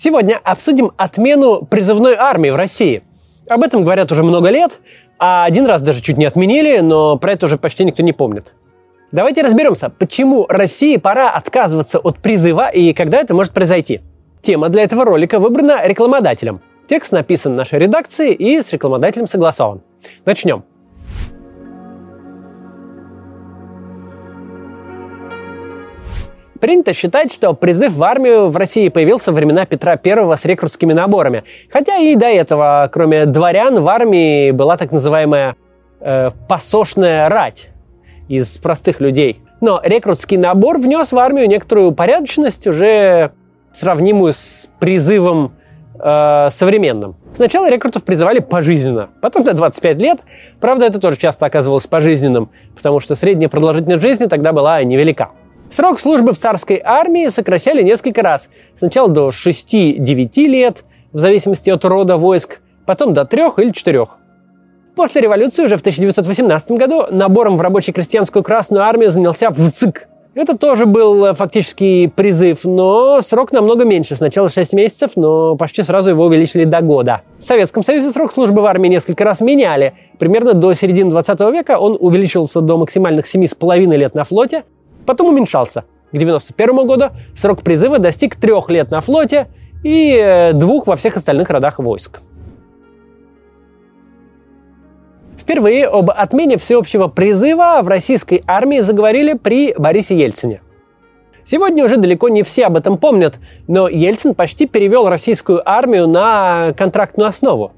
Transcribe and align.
Сегодня 0.00 0.38
обсудим 0.44 0.92
отмену 0.96 1.62
призывной 1.62 2.14
армии 2.14 2.50
в 2.50 2.54
России. 2.54 3.02
Об 3.48 3.64
этом 3.64 3.82
говорят 3.82 4.12
уже 4.12 4.22
много 4.22 4.48
лет, 4.48 4.78
а 5.18 5.44
один 5.44 5.66
раз 5.66 5.82
даже 5.82 6.00
чуть 6.02 6.16
не 6.16 6.24
отменили, 6.24 6.78
но 6.78 7.18
про 7.18 7.32
это 7.32 7.46
уже 7.46 7.58
почти 7.58 7.84
никто 7.84 8.04
не 8.04 8.12
помнит. 8.12 8.54
Давайте 9.10 9.42
разберемся, 9.42 9.90
почему 9.90 10.46
России 10.46 10.98
пора 10.98 11.32
отказываться 11.32 11.98
от 11.98 12.18
призыва 12.18 12.68
и 12.68 12.92
когда 12.92 13.18
это 13.18 13.34
может 13.34 13.52
произойти. 13.52 14.00
Тема 14.40 14.68
для 14.68 14.84
этого 14.84 15.04
ролика 15.04 15.40
выбрана 15.40 15.84
рекламодателем. 15.84 16.60
Текст 16.86 17.10
написан 17.10 17.56
нашей 17.56 17.80
редакцией 17.80 18.34
и 18.34 18.62
с 18.62 18.72
рекламодателем 18.72 19.26
согласован. 19.26 19.82
Начнем. 20.24 20.62
Принято 26.60 26.92
считать, 26.92 27.32
что 27.32 27.52
призыв 27.52 27.92
в 27.92 28.02
армию 28.02 28.48
в 28.48 28.56
России 28.56 28.88
появился 28.88 29.30
во 29.30 29.36
времена 29.36 29.64
Петра 29.64 29.98
I 30.02 30.36
с 30.36 30.44
рекрутскими 30.44 30.92
наборами. 30.92 31.44
Хотя 31.70 31.98
и 31.98 32.16
до 32.16 32.26
этого, 32.26 32.90
кроме 32.92 33.26
дворян, 33.26 33.80
в 33.80 33.88
армии 33.88 34.50
была 34.50 34.76
так 34.76 34.90
называемая 34.90 35.54
э, 36.00 36.30
посошная 36.48 37.28
рать 37.28 37.68
из 38.28 38.56
простых 38.58 39.00
людей. 39.00 39.40
Но 39.60 39.80
рекрутский 39.84 40.36
набор 40.36 40.78
внес 40.78 41.12
в 41.12 41.18
армию 41.18 41.48
некоторую 41.48 41.92
порядочность, 41.92 42.66
уже 42.66 43.32
сравнимую 43.70 44.32
с 44.32 44.68
призывом 44.80 45.52
э, 46.00 46.48
современным. 46.50 47.16
Сначала 47.34 47.70
рекрутов 47.70 48.02
призывали 48.02 48.40
пожизненно, 48.40 49.10
потом 49.20 49.44
до 49.44 49.54
25 49.54 49.96
лет. 49.98 50.20
Правда, 50.60 50.86
это 50.86 50.98
тоже 50.98 51.18
часто 51.18 51.46
оказывалось 51.46 51.86
пожизненным, 51.86 52.50
потому 52.74 52.98
что 52.98 53.14
средняя 53.14 53.48
продолжительность 53.48 54.02
жизни 54.02 54.26
тогда 54.26 54.52
была 54.52 54.82
невелика. 54.82 55.30
Срок 55.70 56.00
службы 56.00 56.32
в 56.32 56.38
царской 56.38 56.80
армии 56.82 57.28
сокращали 57.28 57.82
несколько 57.82 58.22
раз. 58.22 58.48
Сначала 58.74 59.08
до 59.08 59.28
6-9 59.28 60.46
лет, 60.46 60.84
в 61.12 61.18
зависимости 61.18 61.70
от 61.70 61.84
рода 61.84 62.16
войск, 62.16 62.60
потом 62.86 63.12
до 63.12 63.24
3 63.24 63.42
или 63.58 63.70
4. 63.70 64.06
После 64.96 65.20
революции 65.20 65.64
уже 65.64 65.76
в 65.76 65.80
1918 65.80 66.72
году 66.72 67.04
набором 67.10 67.56
в 67.56 67.60
рабоче-крестьянскую 67.60 68.42
Красную 68.42 68.82
армию 68.82 69.10
занялся 69.10 69.50
ВЦИК. 69.50 70.08
Это 70.34 70.56
тоже 70.56 70.86
был 70.86 71.24
э, 71.24 71.34
фактически 71.34 72.06
призыв, 72.06 72.64
но 72.64 73.20
срок 73.22 73.50
намного 73.52 73.84
меньше. 73.84 74.14
Сначала 74.14 74.48
6 74.48 74.72
месяцев, 74.72 75.12
но 75.16 75.56
почти 75.56 75.82
сразу 75.82 76.10
его 76.10 76.24
увеличили 76.24 76.64
до 76.64 76.80
года. 76.80 77.22
В 77.40 77.44
Советском 77.44 77.82
Союзе 77.82 78.10
срок 78.10 78.32
службы 78.32 78.62
в 78.62 78.66
армии 78.66 78.88
несколько 78.88 79.24
раз 79.24 79.40
меняли. 79.40 79.94
Примерно 80.18 80.54
до 80.54 80.74
середины 80.74 81.10
20 81.10 81.40
века 81.52 81.78
он 81.78 81.96
увеличивался 81.98 82.60
до 82.60 82.76
максимальных 82.76 83.24
7,5 83.32 83.96
лет 83.96 84.14
на 84.14 84.24
флоте, 84.24 84.64
потом 85.08 85.28
уменьшался. 85.28 85.84
К 86.12 86.16
1991 86.16 86.86
году 86.86 87.06
срок 87.34 87.62
призыва 87.62 87.98
достиг 87.98 88.36
трех 88.36 88.68
лет 88.68 88.90
на 88.90 89.00
флоте 89.00 89.48
и 89.82 90.14
э, 90.14 90.52
двух 90.52 90.86
во 90.86 90.96
всех 90.96 91.16
остальных 91.16 91.48
родах 91.50 91.78
войск. 91.78 92.20
Впервые 95.38 95.86
об 95.86 96.10
отмене 96.10 96.58
всеобщего 96.58 97.08
призыва 97.08 97.80
в 97.82 97.88
российской 97.88 98.44
армии 98.46 98.80
заговорили 98.80 99.32
при 99.32 99.72
Борисе 99.72 100.18
Ельцине. 100.18 100.60
Сегодня 101.42 101.86
уже 101.86 101.96
далеко 101.96 102.28
не 102.28 102.42
все 102.42 102.66
об 102.66 102.76
этом 102.76 102.98
помнят, 102.98 103.36
но 103.66 103.88
Ельцин 103.88 104.34
почти 104.34 104.66
перевел 104.66 105.08
российскую 105.08 105.66
армию 105.66 106.06
на 106.06 106.74
контрактную 106.76 107.28
основу. 107.28 107.72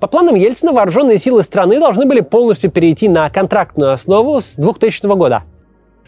По 0.00 0.06
планам 0.06 0.34
Ельцина 0.34 0.72
вооруженные 0.72 1.16
силы 1.16 1.44
страны 1.44 1.78
должны 1.78 2.04
были 2.04 2.20
полностью 2.20 2.70
перейти 2.70 3.08
на 3.08 3.30
контрактную 3.30 3.92
основу 3.92 4.42
с 4.42 4.56
2000 4.56 5.06
года– 5.16 5.44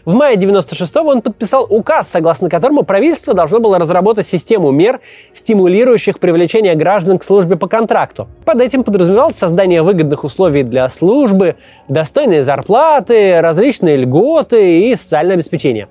в 0.05 0.13
мае 0.13 0.37
96-го 0.37 1.09
он 1.09 1.21
подписал 1.23 1.65
указ, 1.67 2.07
согласно 2.07 2.47
которому 2.47 2.83
правительство 2.83 3.33
должно 3.33 3.59
было 3.59 3.79
разработать 3.79 4.27
систему 4.27 4.69
мер, 4.69 4.99
стимулирующих 5.33 6.19
привлечение 6.19 6.75
граждан 6.75 7.17
к 7.17 7.23
службе 7.23 7.55
по 7.55 7.67
контракту. 7.67 8.27
Под 8.45 8.61
этим 8.61 8.83
подразумевалось 8.83 9.35
создание 9.35 9.81
выгодных 9.81 10.23
условий 10.23 10.61
для 10.61 10.87
службы, 10.89 11.55
достойные 11.87 12.43
зарплаты, 12.43 13.41
различные 13.41 13.97
льготы 13.97 14.91
и 14.91 14.95
социальное 14.95 15.33
обеспечение. 15.33 15.87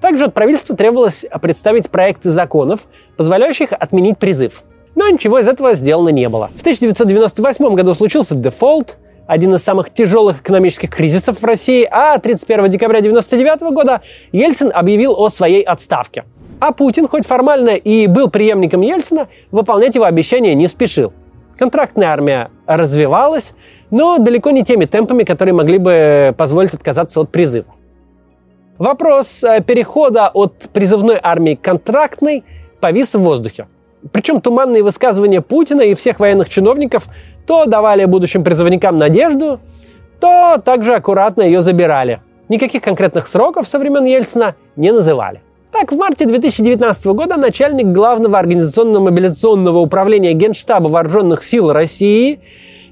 Также 0.00 0.24
от 0.24 0.34
правительства 0.34 0.76
требовалось 0.76 1.24
представить 1.40 1.90
проекты 1.90 2.30
законов, 2.30 2.86
позволяющих 3.16 3.68
отменить 3.70 4.18
призыв. 4.18 4.62
Но 4.96 5.08
ничего 5.08 5.38
из 5.38 5.46
этого 5.46 5.74
сделано 5.74 6.08
не 6.08 6.28
было. 6.28 6.50
В 6.56 6.60
1998 6.60 7.74
году 7.74 7.94
случился 7.94 8.34
дефолт– 8.34 8.96
один 9.28 9.54
из 9.54 9.62
самых 9.62 9.90
тяжелых 9.90 10.40
экономических 10.40 10.90
кризисов 10.90 11.40
в 11.40 11.44
России, 11.44 11.86
а 11.88 12.18
31 12.18 12.66
декабря 12.68 12.98
1999 12.98 13.74
года 13.74 14.00
Ельцин 14.32 14.72
объявил 14.74 15.14
о 15.16 15.28
своей 15.28 15.62
отставке. 15.62 16.24
А 16.60 16.72
Путин, 16.72 17.06
хоть 17.06 17.26
формально 17.26 17.76
и 17.76 18.06
был 18.06 18.30
преемником 18.30 18.80
Ельцина, 18.80 19.28
выполнять 19.52 19.94
его 19.94 20.06
обещания 20.06 20.54
не 20.54 20.66
спешил. 20.66 21.12
Контрактная 21.58 22.08
армия 22.08 22.50
развивалась, 22.66 23.52
но 23.90 24.18
далеко 24.18 24.50
не 24.50 24.64
теми 24.64 24.86
темпами, 24.86 25.24
которые 25.24 25.54
могли 25.54 25.78
бы 25.78 26.34
позволить 26.36 26.72
отказаться 26.72 27.20
от 27.20 27.30
призыва. 27.30 27.74
Вопрос 28.78 29.44
э, 29.44 29.60
перехода 29.60 30.28
от 30.28 30.70
призывной 30.72 31.18
армии 31.22 31.54
к 31.54 31.60
контрактной 31.60 32.44
повис 32.80 33.14
в 33.14 33.20
воздухе. 33.20 33.66
Причем 34.12 34.40
туманные 34.40 34.82
высказывания 34.82 35.40
Путина 35.40 35.82
и 35.82 35.94
всех 35.94 36.20
военных 36.20 36.48
чиновников 36.48 37.08
то 37.46 37.64
давали 37.64 38.04
будущим 38.04 38.44
призывникам 38.44 38.96
надежду, 38.96 39.60
то 40.20 40.60
также 40.64 40.94
аккуратно 40.94 41.42
ее 41.42 41.62
забирали. 41.62 42.20
Никаких 42.48 42.82
конкретных 42.82 43.26
сроков 43.26 43.66
со 43.68 43.78
времен 43.78 44.04
Ельцина 44.04 44.54
не 44.76 44.92
называли. 44.92 45.42
Так, 45.72 45.92
в 45.92 45.96
марте 45.96 46.26
2019 46.26 47.06
года 47.06 47.36
начальник 47.36 47.86
главного 47.86 48.38
организационно-мобилизационного 48.38 49.78
управления 49.78 50.32
Генштаба 50.32 50.88
Вооруженных 50.88 51.42
сил 51.42 51.72
России 51.72 52.40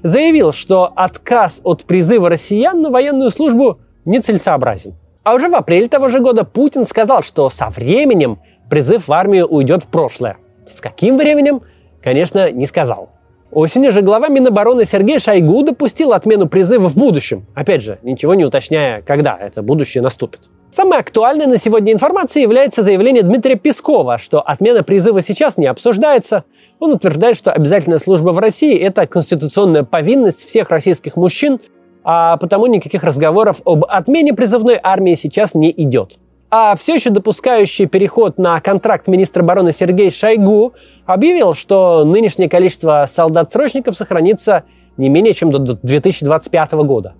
заявил, 0.03 0.53
что 0.53 0.91
отказ 0.95 1.59
от 1.63 1.85
призыва 1.85 2.29
россиян 2.29 2.81
на 2.81 2.89
военную 2.89 3.31
службу 3.31 3.79
нецелесообразен. 4.05 4.93
А 5.23 5.33
уже 5.33 5.49
в 5.49 5.55
апреле 5.55 5.87
того 5.87 6.09
же 6.09 6.19
года 6.19 6.43
Путин 6.45 6.85
сказал, 6.85 7.23
что 7.23 7.49
со 7.49 7.69
временем 7.69 8.39
призыв 8.69 9.07
в 9.07 9.11
армию 9.11 9.47
уйдет 9.47 9.83
в 9.83 9.87
прошлое. 9.87 10.37
С 10.67 10.81
каким 10.81 11.17
временем, 11.17 11.61
конечно, 12.01 12.51
не 12.51 12.65
сказал. 12.65 13.09
Осенью 13.51 13.93
же 13.93 14.01
глава 14.01 14.27
Минобороны 14.27 14.85
Сергей 14.85 15.19
Шойгу 15.19 15.63
допустил 15.63 16.11
отмену 16.11 16.49
призыва 16.49 16.89
в 16.89 16.97
будущем. 16.97 17.45
Опять 17.55 17.81
же, 17.81 17.97
ничего 18.03 18.33
не 18.33 18.43
уточняя, 18.43 19.01
когда 19.01 19.37
это 19.39 19.61
будущее 19.61 20.01
наступит. 20.01 20.49
Самой 20.69 20.99
актуальной 20.99 21.45
на 21.45 21.57
сегодня 21.57 21.93
информацией 21.93 22.43
является 22.43 22.81
заявление 22.81 23.23
Дмитрия 23.23 23.55
Пескова, 23.55 24.17
что 24.17 24.41
отмена 24.41 24.83
призыва 24.83 25.21
сейчас 25.21 25.57
не 25.57 25.65
обсуждается. 25.65 26.43
Он 26.79 26.91
утверждает, 26.91 27.37
что 27.37 27.53
обязательная 27.53 27.99
служба 27.99 28.31
в 28.31 28.39
России– 28.39 28.77
это 28.79 29.07
конституционная 29.07 29.83
повинность 29.83 30.45
всех 30.45 30.69
российских 30.69 31.15
мужчин, 31.15 31.61
а 32.03 32.35
потому 32.35 32.65
никаких 32.65 33.03
разговоров 33.03 33.61
об 33.63 33.85
отмене 33.85 34.33
призывной 34.33 34.77
армии 34.83 35.13
сейчас 35.13 35.55
не 35.55 35.71
идет. 35.71 36.17
А 36.49 36.75
все 36.77 36.95
еще 36.95 37.09
допускающий 37.09 37.87
переход 37.87 38.37
на 38.37 38.59
контракт 38.61 39.07
министра 39.07 39.43
обороны 39.43 39.73
Сергей 39.73 40.09
Шойгу 40.09 40.73
объявил, 41.05 41.53
что 41.55 42.05
нынешнее 42.05 42.47
количество 42.47 43.03
солдат-срочников 43.05 43.97
сохранится 43.97 44.63
не 44.95 45.09
менее 45.09 45.33
чем 45.33 45.51
до 45.51 45.59
2025 45.59 46.71
года. 46.85 47.15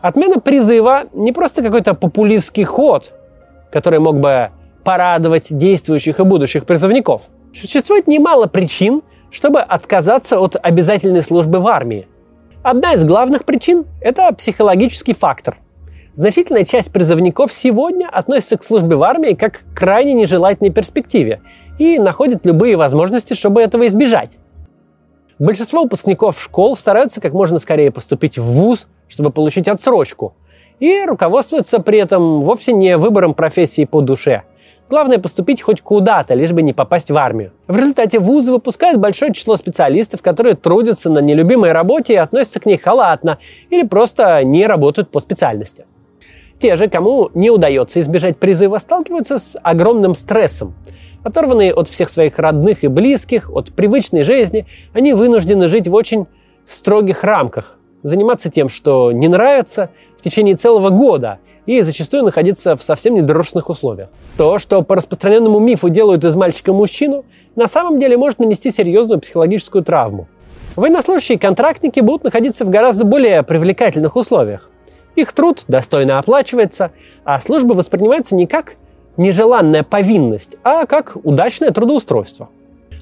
Отмена 0.00 0.40
призыва 0.40 1.04
не 1.12 1.32
просто 1.32 1.62
какой-то 1.62 1.94
популистский 1.94 2.64
ход, 2.64 3.12
который 3.70 4.00
мог 4.00 4.18
бы 4.18 4.50
порадовать 4.82 5.56
действующих 5.56 6.18
и 6.18 6.24
будущих 6.24 6.66
призывников. 6.66 7.22
Существует 7.54 8.08
немало 8.08 8.46
причин, 8.46 9.02
чтобы 9.30 9.60
отказаться 9.60 10.40
от 10.40 10.56
обязательной 10.60 11.22
службы 11.22 11.60
в 11.60 11.68
армии. 11.68 12.08
Одна 12.62 12.94
из 12.94 13.04
главных 13.04 13.44
причин– 13.44 13.86
это 14.00 14.32
психологический 14.32 15.14
фактор– 15.14 15.58
Значительная 16.14 16.64
часть 16.64 16.92
призывников 16.92 17.52
сегодня 17.52 18.08
относится 18.08 18.56
к 18.56 18.64
службе 18.64 18.96
в 18.96 19.02
армии 19.02 19.34
как 19.34 19.60
к 19.60 19.76
крайне 19.76 20.14
нежелательной 20.14 20.70
перспективе 20.70 21.40
и 21.78 21.98
находит 21.98 22.44
любые 22.44 22.76
возможности, 22.76 23.34
чтобы 23.34 23.62
этого 23.62 23.86
избежать. 23.86 24.38
Большинство 25.38 25.82
выпускников 25.82 26.42
школ 26.42 26.76
стараются 26.76 27.20
как 27.20 27.32
можно 27.32 27.60
скорее 27.60 27.92
поступить 27.92 28.38
в 28.38 28.42
ВУЗ, 28.42 28.88
чтобы 29.06 29.30
получить 29.30 29.68
отсрочку, 29.68 30.34
и 30.80 31.04
руководствуются 31.04 31.78
при 31.78 32.00
этом 32.00 32.42
вовсе 32.42 32.72
не 32.72 32.96
выбором 32.96 33.34
профессии 33.34 33.84
по 33.84 34.00
душе. 34.00 34.42
Главное 34.90 35.18
поступить 35.18 35.60
хоть 35.60 35.82
куда-то, 35.82 36.34
лишь 36.34 36.52
бы 36.52 36.62
не 36.62 36.72
попасть 36.72 37.10
в 37.10 37.16
армию. 37.16 37.52
В 37.66 37.76
результате 37.76 38.18
вузы 38.18 38.50
выпускают 38.50 38.98
большое 38.98 39.34
число 39.34 39.54
специалистов, 39.56 40.22
которые 40.22 40.56
трудятся 40.56 41.10
на 41.10 41.18
нелюбимой 41.18 41.72
работе 41.72 42.14
и 42.14 42.16
относятся 42.16 42.58
к 42.58 42.66
ней 42.66 42.78
халатно 42.78 43.38
или 43.68 43.86
просто 43.86 44.42
не 44.44 44.66
работают 44.66 45.10
по 45.10 45.20
специальности. 45.20 45.84
Те 46.60 46.74
же, 46.74 46.88
кому 46.88 47.30
не 47.34 47.50
удается 47.50 48.00
избежать 48.00 48.36
призыва, 48.36 48.78
сталкиваются 48.78 49.38
с 49.38 49.58
огромным 49.62 50.14
стрессом. 50.14 50.74
Оторванные 51.22 51.72
от 51.72 51.88
всех 51.88 52.10
своих 52.10 52.38
родных 52.38 52.84
и 52.84 52.88
близких, 52.88 53.50
от 53.50 53.72
привычной 53.72 54.22
жизни, 54.22 54.66
они 54.92 55.12
вынуждены 55.12 55.68
жить 55.68 55.86
в 55.86 55.94
очень 55.94 56.26
строгих 56.66 57.22
рамках, 57.22 57.78
заниматься 58.02 58.50
тем, 58.50 58.68
что 58.68 59.12
не 59.12 59.28
нравится, 59.28 59.90
в 60.18 60.22
течение 60.22 60.56
целого 60.56 60.90
года 60.90 61.38
и 61.66 61.80
зачастую 61.82 62.24
находиться 62.24 62.76
в 62.76 62.82
совсем 62.82 63.14
недружественных 63.14 63.68
условиях. 63.68 64.08
То, 64.36 64.58
что 64.58 64.82
по 64.82 64.96
распространенному 64.96 65.58
мифу 65.60 65.88
делают 65.90 66.24
из 66.24 66.34
мальчика 66.34 66.72
мужчину, 66.72 67.24
на 67.56 67.66
самом 67.66 68.00
деле 68.00 68.16
может 68.16 68.38
нанести 68.38 68.70
серьезную 68.70 69.20
психологическую 69.20 69.84
травму. 69.84 70.28
Военнослужащие 70.76 71.38
контрактники 71.38 72.00
будут 72.00 72.24
находиться 72.24 72.64
в 72.64 72.70
гораздо 72.70 73.04
более 73.04 73.42
привлекательных 73.42 74.16
условиях. 74.16 74.70
Их 75.18 75.32
труд 75.32 75.64
достойно 75.66 76.20
оплачивается, 76.20 76.92
а 77.24 77.40
служба 77.40 77.72
воспринимается 77.72 78.36
не 78.36 78.46
как 78.46 78.74
нежеланная 79.16 79.82
повинность, 79.82 80.58
а 80.62 80.86
как 80.86 81.16
удачное 81.24 81.72
трудоустройство. 81.72 82.50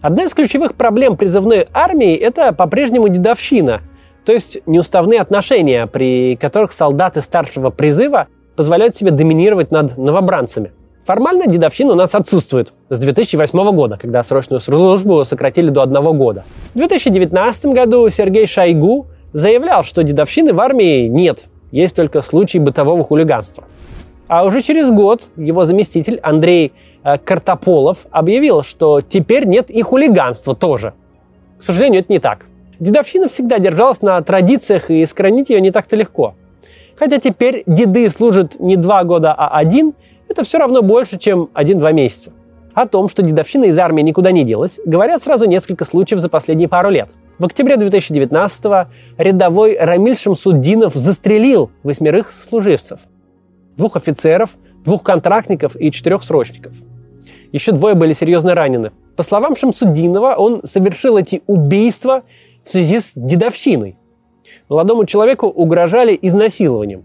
Одна 0.00 0.24
из 0.24 0.32
ключевых 0.32 0.76
проблем 0.76 1.18
призывной 1.18 1.66
армии– 1.74 2.14
это 2.16 2.54
по-прежнему 2.54 3.10
дедовщина, 3.10 3.82
то 4.24 4.32
есть 4.32 4.60
неуставные 4.64 5.20
отношения, 5.20 5.86
при 5.86 6.36
которых 6.36 6.72
солдаты 6.72 7.20
старшего 7.20 7.68
призыва 7.68 8.28
позволяют 8.56 8.96
себе 8.96 9.10
доминировать 9.10 9.70
над 9.70 9.98
новобранцами. 9.98 10.72
Формально 11.04 11.46
дедовщина 11.46 11.92
у 11.92 11.96
нас 11.96 12.14
отсутствует 12.14 12.72
с 12.88 12.98
2008 12.98 13.72
года, 13.72 13.98
когда 14.00 14.22
срочную 14.22 14.60
службу 14.60 15.22
сократили 15.26 15.68
до 15.68 15.82
одного 15.82 16.14
года. 16.14 16.44
В 16.72 16.78
2019 16.78 17.66
году 17.66 18.08
Сергей 18.08 18.46
Шойгу 18.46 19.08
заявлял, 19.34 19.84
что 19.84 20.02
дедовщины 20.02 20.54
в 20.54 20.60
армии 20.62 21.08
нет, 21.08 21.44
есть 21.76 21.94
только 21.94 22.22
случаи 22.22 22.58
бытового 22.58 23.04
хулиганства. 23.04 23.64
А 24.28 24.44
уже 24.44 24.62
через 24.62 24.90
год 24.90 25.28
его 25.36 25.64
заместитель 25.64 26.18
Андрей 26.22 26.72
э, 27.04 27.18
Картополов 27.18 28.06
объявил, 28.10 28.62
что 28.62 29.00
теперь 29.00 29.46
нет 29.46 29.70
и 29.70 29.82
хулиганства 29.82 30.54
тоже. 30.56 30.94
К 31.58 31.62
сожалению, 31.62 32.00
это 32.00 32.12
не 32.12 32.18
так. 32.18 32.46
Дедовщина 32.80 33.28
всегда 33.28 33.58
держалась 33.58 34.02
на 34.02 34.20
традициях, 34.22 34.90
и 34.90 35.04
сохранить 35.04 35.50
ее 35.50 35.60
не 35.60 35.70
так-то 35.70 35.96
легко. 35.96 36.34
Хотя 36.96 37.18
теперь 37.18 37.62
деды 37.66 38.08
служат 38.10 38.58
не 38.58 38.76
два 38.76 39.04
года, 39.04 39.32
а 39.32 39.48
один, 39.58 39.92
это 40.28 40.44
все 40.44 40.58
равно 40.58 40.82
больше, 40.82 41.18
чем 41.18 41.50
один-два 41.52 41.92
месяца. 41.92 42.32
О 42.74 42.86
том, 42.86 43.08
что 43.08 43.22
дедовщина 43.22 43.66
из 43.66 43.78
армии 43.78 44.02
никуда 44.02 44.32
не 44.32 44.44
делась, 44.44 44.80
говорят 44.84 45.22
сразу 45.22 45.46
несколько 45.46 45.84
случаев 45.84 46.20
за 46.20 46.28
последние 46.28 46.68
пару 46.68 46.90
лет. 46.90 47.10
В 47.38 47.44
октябре 47.44 47.74
2019-го 47.74 48.90
рядовой 49.18 49.76
Рамиль 49.78 50.16
Шамсуддинов 50.16 50.94
застрелил 50.94 51.70
восьмерых 51.82 52.32
служивцев– 52.32 53.00
двух 53.76 53.96
офицеров, 53.96 54.56
двух 54.86 55.02
контрактников 55.02 55.76
и 55.78 55.90
четырех 55.90 56.24
срочников. 56.24 56.72
Еще 57.52 57.72
двое 57.72 57.94
были 57.94 58.14
серьезно 58.14 58.54
ранены. 58.54 58.92
По 59.16 59.22
словам 59.22 59.54
Шамсудинова, 59.54 60.34
он 60.36 60.62
совершил 60.64 61.18
эти 61.18 61.42
убийства 61.46 62.22
в 62.64 62.70
связи 62.70 63.00
с 63.00 63.12
дедовщиной. 63.14 63.98
Молодому 64.70 65.04
человеку 65.04 65.46
угрожали 65.46 66.18
изнасилованием. 66.22 67.04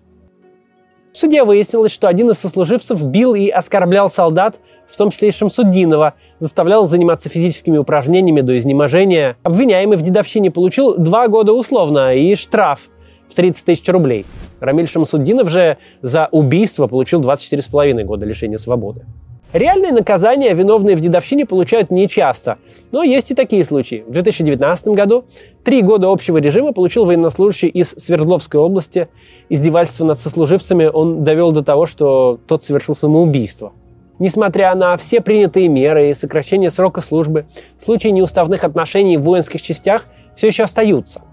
В 1.11 1.17
суде 1.17 1.43
выяснилось, 1.43 1.91
что 1.91 2.07
один 2.07 2.29
из 2.29 2.39
сослуживцев 2.39 3.03
бил 3.03 3.35
и 3.35 3.49
оскорблял 3.49 4.09
солдат, 4.09 4.59
в 4.91 4.97
том 4.97 5.11
числе 5.11 5.29
и 5.29 5.31
Шамсуддинова, 5.31 6.15
заставлял 6.39 6.85
заниматься 6.85 7.29
физическими 7.29 7.77
упражнениями 7.77 8.41
до 8.41 8.57
изнеможения. 8.57 9.37
Обвиняемый 9.43 9.97
в 9.97 10.01
дедовщине 10.01 10.51
получил 10.51 10.97
два 10.97 11.27
года 11.27 11.53
условно 11.53 12.13
и 12.15 12.35
штраф 12.35 12.89
в 13.29 13.35
30 13.35 13.65
тысяч 13.65 13.87
рублей. 13.87 14.25
Рамиль 14.59 14.87
Шамсуддинов 14.87 15.49
же 15.49 15.77
за 16.01 16.27
убийство 16.31 16.87
получил 16.87 17.21
24,5 17.21 18.03
года 18.03 18.25
лишения 18.25 18.57
свободы. 18.57 19.05
Реальные 19.53 19.91
наказания 19.91 20.53
виновные 20.53 20.95
в 20.95 21.01
дедовщине 21.01 21.45
получают 21.45 21.91
нечасто, 21.91 22.57
но 22.91 23.03
есть 23.03 23.31
и 23.31 23.35
такие 23.35 23.65
случаи. 23.65 24.05
В 24.07 24.11
2019 24.11 24.89
году 24.89 25.25
три 25.65 25.81
года 25.81 26.09
общего 26.09 26.37
режима 26.37 26.71
получил 26.71 27.05
военнослужащий 27.05 27.67
из 27.67 27.89
Свердловской 27.89 28.61
области. 28.61 29.09
Издевательство 29.49 30.05
над 30.05 30.19
сослуживцами 30.19 30.85
он 30.85 31.25
довел 31.25 31.51
до 31.51 31.63
того, 31.63 31.85
что 31.85 32.39
тот 32.47 32.63
совершил 32.63 32.95
самоубийство. 32.95 33.73
Несмотря 34.21 34.75
на 34.75 34.97
все 34.97 35.19
принятые 35.19 35.67
меры 35.67 36.11
и 36.11 36.13
сокращение 36.13 36.69
срока 36.69 37.01
службы, 37.01 37.47
случаи 37.83 38.09
неуставных 38.09 38.63
отношений 38.63 39.17
в 39.17 39.23
воинских 39.23 39.63
частях 39.63 40.05
все 40.35 40.45
еще 40.45 40.61
остаются. 40.61 41.23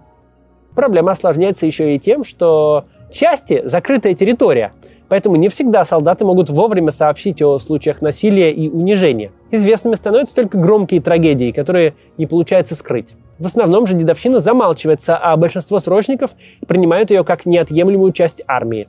Проблема 0.74 1.10
осложняется 1.10 1.66
еще 1.66 1.94
и 1.94 1.98
тем, 1.98 2.24
что 2.24 2.86
части– 3.12 3.60
закрытая 3.66 4.14
территория, 4.14 4.72
поэтому 5.10 5.36
не 5.36 5.50
всегда 5.50 5.84
солдаты 5.84 6.24
могут 6.24 6.48
вовремя 6.48 6.90
сообщить 6.90 7.42
о 7.42 7.58
случаях 7.58 8.00
насилия 8.00 8.50
и 8.52 8.70
унижения. 8.70 9.32
Известными 9.50 9.94
становятся 9.94 10.36
только 10.36 10.56
громкие 10.56 11.02
трагедии, 11.02 11.50
которые 11.50 11.94
не 12.16 12.24
получается 12.24 12.74
скрыть. 12.74 13.12
В 13.38 13.44
основном 13.44 13.86
же 13.86 13.92
дедовщина 13.92 14.40
замалчивается, 14.40 15.14
а 15.18 15.36
большинство 15.36 15.78
срочников 15.78 16.30
принимают 16.66 17.10
ее 17.10 17.22
как 17.22 17.44
неотъемлемую 17.44 18.12
часть 18.12 18.42
армии. 18.46 18.88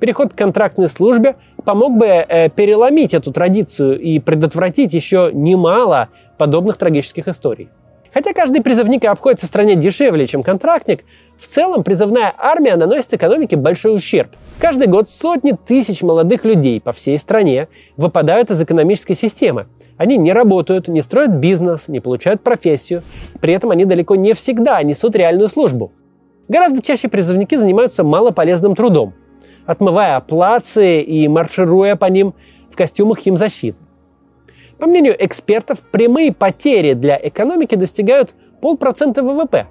Переход 0.00 0.32
к 0.32 0.36
контрактной 0.36 0.88
службе 0.88 1.36
помог 1.64 1.96
бы 1.96 2.06
э, 2.06 2.48
переломить 2.50 3.14
эту 3.14 3.32
традицию 3.32 4.00
и 4.00 4.18
предотвратить 4.20 4.94
еще 4.94 5.30
немало 5.32 6.08
подобных 6.36 6.76
трагических 6.76 7.26
историй. 7.26 7.68
Хотя 8.14 8.32
каждый 8.32 8.62
призывник 8.62 9.04
и 9.04 9.06
обходится 9.06 9.46
стране 9.46 9.74
дешевле, 9.74 10.26
чем 10.26 10.42
контрактник, 10.42 11.04
в 11.38 11.46
целом 11.46 11.84
призывная 11.84 12.32
армия 12.36 12.76
наносит 12.76 13.14
экономике 13.14 13.56
большой 13.56 13.94
ущерб. 13.94 14.30
Каждый 14.58 14.86
год 14.88 15.08
сотни 15.10 15.52
тысяч 15.52 16.02
молодых 16.02 16.44
людей 16.44 16.80
по 16.80 16.92
всей 16.92 17.18
стране 17.18 17.68
выпадают 17.96 18.50
из 18.50 18.60
экономической 18.60 19.14
системы. 19.14 19.66
Они 19.96 20.16
не 20.16 20.32
работают, 20.32 20.88
не 20.88 21.02
строят 21.02 21.32
бизнес, 21.32 21.88
не 21.88 22.00
получают 22.00 22.42
профессию. 22.42 23.02
При 23.40 23.52
этом 23.52 23.70
они 23.70 23.84
далеко 23.84 24.16
не 24.16 24.32
всегда 24.34 24.82
несут 24.82 25.14
реальную 25.16 25.48
службу. 25.48 25.92
Гораздо 26.48 26.82
чаще 26.82 27.08
призывники 27.08 27.56
занимаются 27.56 28.04
малополезным 28.04 28.74
трудом, 28.74 29.12
отмывая 29.68 30.18
плацы 30.20 31.02
и 31.02 31.28
маршируя 31.28 31.94
по 31.94 32.06
ним 32.06 32.32
в 32.70 32.76
костюмах 32.76 33.18
химзащиты. 33.18 33.76
По 34.78 34.86
мнению 34.86 35.14
экспертов, 35.18 35.80
прямые 35.80 36.32
потери 36.32 36.94
для 36.94 37.20
экономики 37.22 37.74
достигают 37.74 38.34
полпроцента 38.62 39.22
ВВП. 39.22 39.66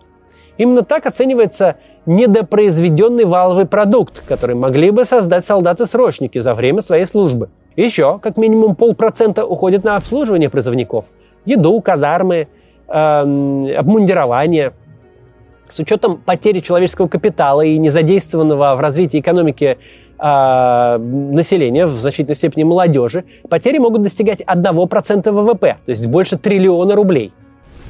Именно 0.57 0.83
так 0.83 1.07
оценивается 1.07 1.77
недопроизведенный 2.05 3.25
валовый 3.25 3.65
продукт, 3.65 4.23
который 4.27 4.55
могли 4.55 4.91
бы 4.91 5.03
создать 5.03 5.43
солдаты-срочники 5.43 6.37
за 6.37 6.53
время 6.53 6.81
своей 6.81 7.05
службы. 7.05 7.49
Еще 7.75 8.19
как 8.19 8.37
минимум 8.37 8.75
полпроцента 8.75 9.45
уходит 9.45 9.83
на 9.83 9.95
обслуживание 9.95 10.49
призывников, 10.49 11.05
еду, 11.43 11.81
казармы, 11.81 12.47
э, 12.87 12.93
обмундирование. 12.93 14.73
С 15.67 15.79
учетом 15.79 16.17
потери 16.17 16.59
человеческого 16.59 17.07
капитала 17.07 17.61
и 17.61 17.77
незадействованного 17.77 18.75
в 18.75 18.79
развитии 18.79 19.19
экономики 19.19 19.77
э, 20.19 20.97
населения, 20.97 21.85
в 21.85 21.91
значительной 21.91 22.35
степени 22.35 22.63
молодежи, 22.63 23.25
потери 23.49 23.77
могут 23.77 24.01
достигать 24.01 24.41
1% 24.41 25.31
ВВП, 25.31 25.77
то 25.85 25.89
есть 25.89 26.07
больше 26.07 26.37
триллиона 26.37 26.95
рублей. 26.95 27.33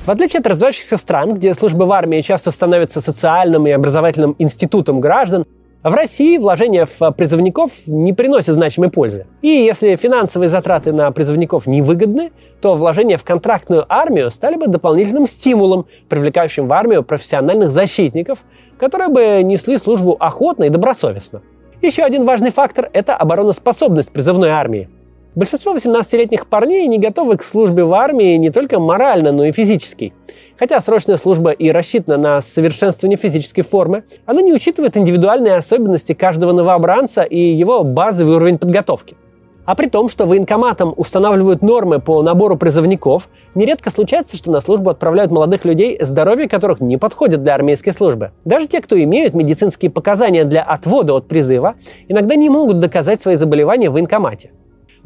В 0.05 0.11
отличие 0.11 0.39
от 0.39 0.47
развивающихся 0.47 0.95
стран, 0.95 1.33
где 1.33 1.53
служба 1.53 1.83
в 1.83 1.91
армии 1.91 2.21
часто 2.21 2.51
становится 2.51 3.01
социальным 3.01 3.67
и 3.67 3.71
образовательным 3.71 4.35
институтом 4.39 5.01
граждан, 5.01 5.45
в 5.83 5.93
России 5.93 6.37
вложения 6.37 6.87
в 6.87 7.11
призывников 7.11 7.71
не 7.85 8.11
приносят 8.13 8.55
значимой 8.55 8.89
пользы. 8.89 9.27
И 9.41 9.47
если 9.47 9.95
финансовые 9.95 10.49
затраты 10.49 10.91
на 10.91 11.11
призывников 11.11 11.67
невыгодны, 11.67 12.31
то 12.61 12.75
вложения 12.75 13.17
в 13.17 13.23
контрактную 13.23 13.85
армию 13.87 14.31
стали 14.31 14.55
бы 14.55 14.67
дополнительным 14.67 15.27
стимулом, 15.27 15.85
привлекающим 16.09 16.67
в 16.67 16.73
армию 16.73 17.03
профессиональных 17.03 17.71
защитников, 17.71 18.39
которые 18.79 19.09
бы 19.09 19.43
несли 19.43 19.77
службу 19.77 20.17
охотно 20.19 20.63
и 20.63 20.69
добросовестно. 20.69 21.41
Еще 21.81 22.03
один 22.03 22.25
важный 22.25 22.51
фактор– 22.51 22.89
это 22.93 23.15
обороноспособность 23.15 24.11
призывной 24.11 24.49
армии. 24.49 24.89
Большинство 25.35 25.75
18-летних 25.75 26.47
парней 26.47 26.87
не 26.87 26.97
готовы 26.97 27.37
к 27.37 27.43
службе 27.43 27.83
в 27.83 27.93
армии 27.93 28.35
не 28.37 28.49
только 28.49 28.79
морально, 28.79 29.31
но 29.31 29.45
и 29.45 29.51
физически. 29.51 30.11
Хотя 30.59 30.81
срочная 30.81 31.17
служба 31.17 31.51
и 31.51 31.71
рассчитана 31.71 32.17
на 32.17 32.41
совершенствование 32.41 33.17
физической 33.17 33.61
формы, 33.61 34.03
она 34.25 34.41
не 34.41 34.53
учитывает 34.53 34.97
индивидуальные 34.97 35.55
особенности 35.55 36.13
каждого 36.13 36.51
новобранца 36.51 37.23
и 37.23 37.39
его 37.39 37.83
базовый 37.83 38.35
уровень 38.35 38.57
подготовки– 38.57 39.15
а 39.67 39.75
при 39.75 39.89
том, 39.89 40.07
что 40.07 40.25
военкоматам 40.25 40.93
устанавливают 40.95 41.61
нормы 41.61 41.99
по 41.99 42.21
набору 42.21 42.55
призывников, 42.55 43.27
нередко 43.53 43.91
случается, 43.91 44.37
что 44.37 44.49
на 44.49 44.61
службу 44.61 44.89
отправляют 44.89 45.29
молодых 45.29 45.65
людей, 45.65 45.97
здоровье 45.99 46.47
которых 46.47 46.79
не 46.79 46.95
подходит 46.95 47.43
для 47.43 47.53
армейской 47.53 47.91
службы. 47.91 48.31
Даже 48.45 48.67
те, 48.67 48.79
кто 48.79 48.97
имеют 48.97 49.33
медицинские 49.33 49.91
показания 49.91 50.45
для 50.45 50.63
отвода 50.63 51.15
от 51.15 51.27
призыва, 51.27 51.75
иногда 52.07 52.35
не 52.35 52.49
могут 52.49 52.79
доказать 52.79 53.19
свои 53.19 53.35
заболевания 53.35 53.89
в 53.89 53.93
военкомате. 53.93 54.51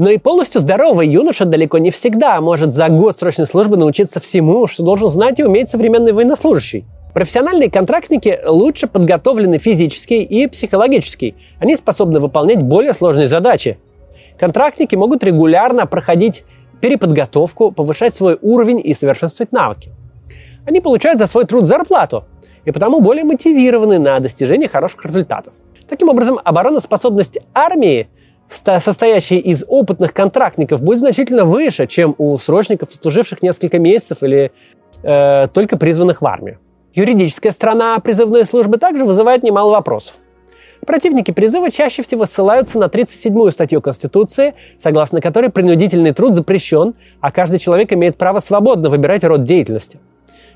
Но 0.01 0.09
и 0.09 0.17
полностью 0.17 0.59
здоровый 0.61 1.07
юноша 1.07 1.45
далеко 1.45 1.77
не 1.77 1.91
всегда 1.91 2.41
может 2.41 2.73
за 2.73 2.89
год 2.89 3.15
срочной 3.15 3.45
службы 3.45 3.77
научиться 3.77 4.19
всему, 4.19 4.65
что 4.65 4.81
должен 4.81 5.09
знать 5.09 5.39
и 5.39 5.43
уметь 5.43 5.69
современный 5.69 6.11
военнослужащий. 6.11 6.85
Профессиональные 7.13 7.69
контрактники 7.69 8.39
лучше 8.47 8.87
подготовлены 8.87 9.59
физически 9.59 10.15
и 10.15 10.47
психологически. 10.47 11.35
Они 11.59 11.75
способны 11.75 12.19
выполнять 12.19 12.63
более 12.63 12.95
сложные 12.95 13.27
задачи, 13.27 13.77
Контрактники 14.39 14.95
могут 14.95 15.23
регулярно 15.23 15.85
проходить 15.85 16.45
переподготовку, 16.81 17.71
повышать 17.71 18.15
свой 18.15 18.39
уровень 18.41 18.81
и 18.83 18.95
совершенствовать 18.95 19.51
навыки. 19.51 19.91
Они 20.65 20.81
получают 20.81 21.19
за 21.19 21.27
свой 21.27 21.45
труд 21.45 21.67
зарплату 21.67 22.25
и 22.65 22.71
потому 22.71 23.01
более 23.01 23.23
мотивированы 23.23 23.99
на 23.99 24.19
достижение 24.19 24.67
хороших 24.67 25.05
результатов. 25.05 25.53
Таким 25.87 26.09
образом, 26.09 26.39
обороноспособность 26.43 27.37
армии, 27.53 28.07
состоящей 28.53 29.37
из 29.37 29.63
опытных 29.67 30.13
контрактников, 30.13 30.81
будет 30.81 30.99
значительно 30.99 31.45
выше, 31.45 31.87
чем 31.87 32.15
у 32.17 32.37
срочников, 32.37 32.89
служивших 32.93 33.41
несколько 33.41 33.79
месяцев 33.79 34.23
или 34.23 34.51
э, 35.03 35.47
только 35.53 35.77
призванных 35.77 36.21
в 36.21 36.25
армию. 36.25 36.59
Юридическая 36.93 37.51
сторона 37.51 37.97
призывной 37.99 38.45
службы 38.45 38.77
также 38.77 39.05
вызывает 39.05 39.43
немало 39.43 39.71
вопросов. 39.71 40.15
Противники 40.85 41.31
призыва 41.31 41.69
чаще 41.69 42.01
всего 42.01 42.25
ссылаются 42.25 42.79
на 42.79 42.85
37-ю 42.85 43.51
статью 43.51 43.81
Конституции, 43.81 44.55
согласно 44.77 45.21
которой 45.21 45.49
принудительный 45.49 46.11
труд 46.11 46.35
запрещен, 46.35 46.95
а 47.19 47.31
каждый 47.31 47.59
человек 47.59 47.93
имеет 47.93 48.17
право 48.17 48.39
свободно 48.39 48.89
выбирать 48.89 49.23
род 49.23 49.43
деятельности. 49.43 49.99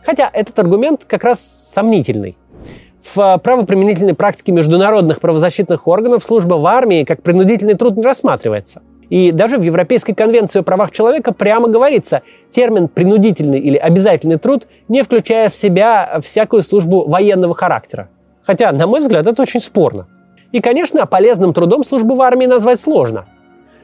Хотя 0.03 0.29
этот 0.31 0.57
аргумент 0.59 1.05
как 1.05 1.23
раз 1.23 1.71
сомнительный. 1.73 2.37
В 3.13 3.37
правоприменительной 3.37 4.15
практике 4.15 4.51
международных 4.51 5.21
правозащитных 5.21 5.87
органов 5.87 6.23
служба 6.23 6.55
в 6.55 6.65
армии 6.65 7.03
как 7.03 7.21
принудительный 7.21 7.75
труд 7.75 7.97
не 7.97 8.03
рассматривается. 8.03 8.81
И 9.09 9.31
даже 9.31 9.57
в 9.57 9.61
Европейской 9.61 10.13
конвенции 10.13 10.59
о 10.59 10.63
правах 10.63 10.89
человека 10.91 11.31
прямо 11.31 11.67
говорится, 11.67 12.23
термин 12.49 12.87
«принудительный» 12.87 13.59
или 13.59 13.77
«обязательный 13.77 14.37
труд» 14.37 14.67
не 14.87 15.03
включая 15.03 15.49
в 15.49 15.55
себя 15.55 16.19
всякую 16.23 16.63
службу 16.63 17.07
военного 17.07 17.53
характера. 17.53 18.09
Хотя, 18.41 18.71
на 18.71 18.87
мой 18.87 19.01
взгляд, 19.01 19.27
это 19.27 19.39
очень 19.39 19.59
спорно. 19.59 20.07
И, 20.51 20.59
конечно, 20.59 21.05
полезным 21.05 21.53
трудом 21.53 21.83
службу 21.83 22.15
в 22.15 22.21
армии 22.21 22.47
назвать 22.47 22.79
сложно. 22.79 23.25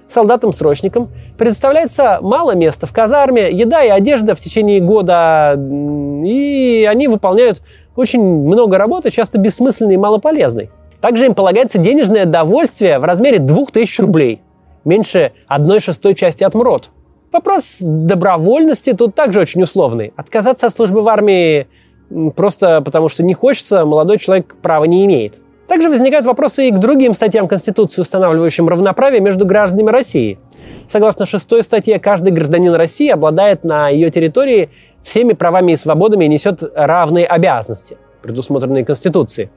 Солдатам-срочникам 0.10 1.10
предоставляется 1.38 2.20
мало 2.22 2.54
места 2.54 2.86
в 2.86 2.92
казарме, 2.92 3.52
еда 3.52 3.84
и 3.84 3.90
одежда 3.90 4.36
в 4.36 4.40
течение 4.40 4.82
года, 4.82 5.54
и 5.56 6.88
они 6.90 7.08
выполняют 7.08 7.62
очень 8.02 8.22
много 8.22 8.78
работы, 8.78 9.12
часто 9.12 9.38
бессмысленной 9.38 9.96
и 9.96 9.98
малополезной. 9.98 10.70
Также 11.00 11.26
им 11.26 11.34
полагается 11.34 11.78
денежное 11.78 12.26
довольствие 12.26 13.00
в 13.00 13.04
размере 13.04 13.40
2000 13.40 14.02
рублей, 14.02 14.42
меньше 14.86 15.32
одной 15.48 15.80
шестой 15.80 16.16
части 16.16 16.44
от 16.44 16.54
МРОД. 16.54 16.90
Вопрос 17.32 17.78
добровольности 17.80 18.94
тут 18.94 19.16
также 19.16 19.40
очень 19.40 19.64
условный. 19.64 20.14
Отказаться 20.16 20.68
от 20.68 20.74
службы 20.74 21.02
в 21.02 21.08
армии 21.08 21.68
просто 22.36 22.82
потому, 22.82 23.10
что 23.10 23.24
не 23.24 23.34
хочется, 23.34 23.86
молодой 23.86 24.20
человек 24.20 24.56
права 24.62 24.84
не 24.84 25.06
имеет. 25.06 25.36
Также 25.68 25.90
возникают 25.90 26.26
вопросы 26.26 26.68
и 26.68 26.72
к 26.72 26.80
другим 26.80 27.14
статьям 27.14 27.48
Конституции, 27.48 28.02
устанавливающим 28.02 28.68
равноправие 28.68 29.22
между 29.22 29.46
гражданами 29.46 29.90
России. 29.90 30.38
Согласно 30.90 31.26
шестой 31.26 31.64
статье, 31.64 31.98
каждый 32.00 32.34
гражданин 32.34 32.74
России 32.74 33.10
обладает 33.10 33.64
на 33.64 33.88
ее 33.88 34.12
территории 34.12 34.70
всеми 35.04 35.34
правами 35.34 35.74
и 35.74 35.76
свободами 35.76 36.26
и 36.26 36.28
несет 36.28 36.64
равные 36.76 37.26
обязанности, 37.26 37.98
предусмотренные 38.22 38.86
Конституцией. 38.86 39.50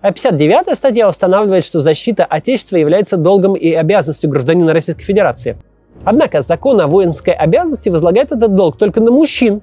А 0.00 0.10
59-я 0.10 0.74
статья 0.74 1.08
устанавливает, 1.08 1.64
что 1.64 1.80
защита 1.80 2.24
Отечества 2.24 2.76
является 2.76 3.16
долгом 3.16 3.54
и 3.54 3.72
обязанностью 3.72 4.30
гражданина 4.30 4.72
Российской 4.72 5.02
Федерации. 5.02 5.56
Однако 6.04 6.40
закон 6.40 6.80
о 6.80 6.86
воинской 6.86 7.34
обязанности 7.34 7.90
возлагает 7.90 8.32
этот 8.32 8.54
долг 8.54 8.78
только 8.78 9.00
на 9.00 9.10
мужчин. 9.10 9.60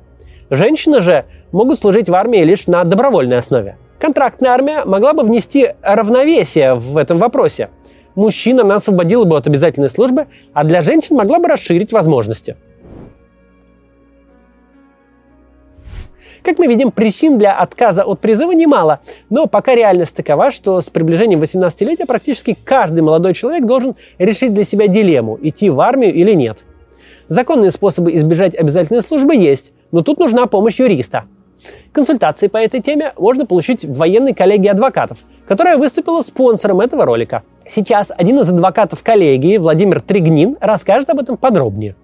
Женщины 0.49 1.01
же 1.01 1.25
могут 1.51 1.79
служить 1.79 2.09
в 2.09 2.15
армии 2.15 2.39
лишь 2.43 2.67
на 2.67 2.83
добровольной 2.83 3.37
основе. 3.37 3.77
Контрактная 3.99 4.51
армия 4.51 4.85
могла 4.85 5.13
бы 5.13 5.23
внести 5.23 5.73
равновесие 5.81 6.75
в 6.75 6.97
этом 6.97 7.17
вопросе. 7.17 7.69
Мужчина 8.13 8.61
она 8.61 8.75
освободила 8.75 9.25
бы 9.25 9.37
от 9.37 9.47
обязательной 9.47 9.89
службы, 9.89 10.27
а 10.53 10.63
для 10.63 10.81
женщин 10.81 11.15
могла 11.15 11.39
бы 11.39 11.47
расширить 11.47 11.91
возможности. 11.91 12.55
Как 16.47 16.59
мы 16.59 16.67
видим, 16.67 16.91
причин 16.91 17.37
для 17.37 17.59
отказа 17.59 18.05
от 18.05 18.21
призыва 18.21 18.53
немало, 18.53 19.01
но 19.29 19.47
пока 19.47 19.75
реальность 19.75 20.15
такова, 20.15 20.49
что 20.49 20.79
с 20.79 20.89
приближением 20.89 21.41
18-летия 21.41 22.05
практически 22.05 22.57
каждый 22.63 23.01
молодой 23.01 23.33
человек 23.33 23.65
должен 23.65 23.95
решить 24.17 24.53
для 24.53 24.63
себя 24.63 24.87
дилемму, 24.87 25.37
идти 25.41 25.69
в 25.69 25.81
армию 25.81 26.13
или 26.13 26.31
нет. 26.31 26.63
Законные 27.27 27.69
способы 27.69 28.15
избежать 28.15 28.55
обязательной 28.55 29.01
службы 29.01 29.35
есть, 29.35 29.73
но 29.91 30.03
тут 30.03 30.19
нужна 30.19 30.45
помощь 30.45 30.79
юриста– 30.79 31.25
Консультации 31.91 32.47
по 32.47 32.57
этой 32.57 32.81
теме 32.81 33.13
можно 33.17 33.45
получить 33.45 33.83
в 33.83 33.97
военной 33.97 34.33
коллегии 34.33 34.67
адвокатов, 34.67 35.17
которая 35.47 35.77
выступила 35.77 36.21
спонсором 36.21 36.81
этого 36.81 37.03
ролика. 37.03 37.43
Сейчас 37.67 38.11
один 38.15 38.39
из 38.39 38.49
адвокатов 38.49 39.03
коллегии, 39.03 39.57
Владимир 39.57 39.99
Тригнин, 39.99 40.55
расскажет 40.61 41.09
об 41.09 41.19
этом 41.19 41.35
подробнее. 41.35 41.95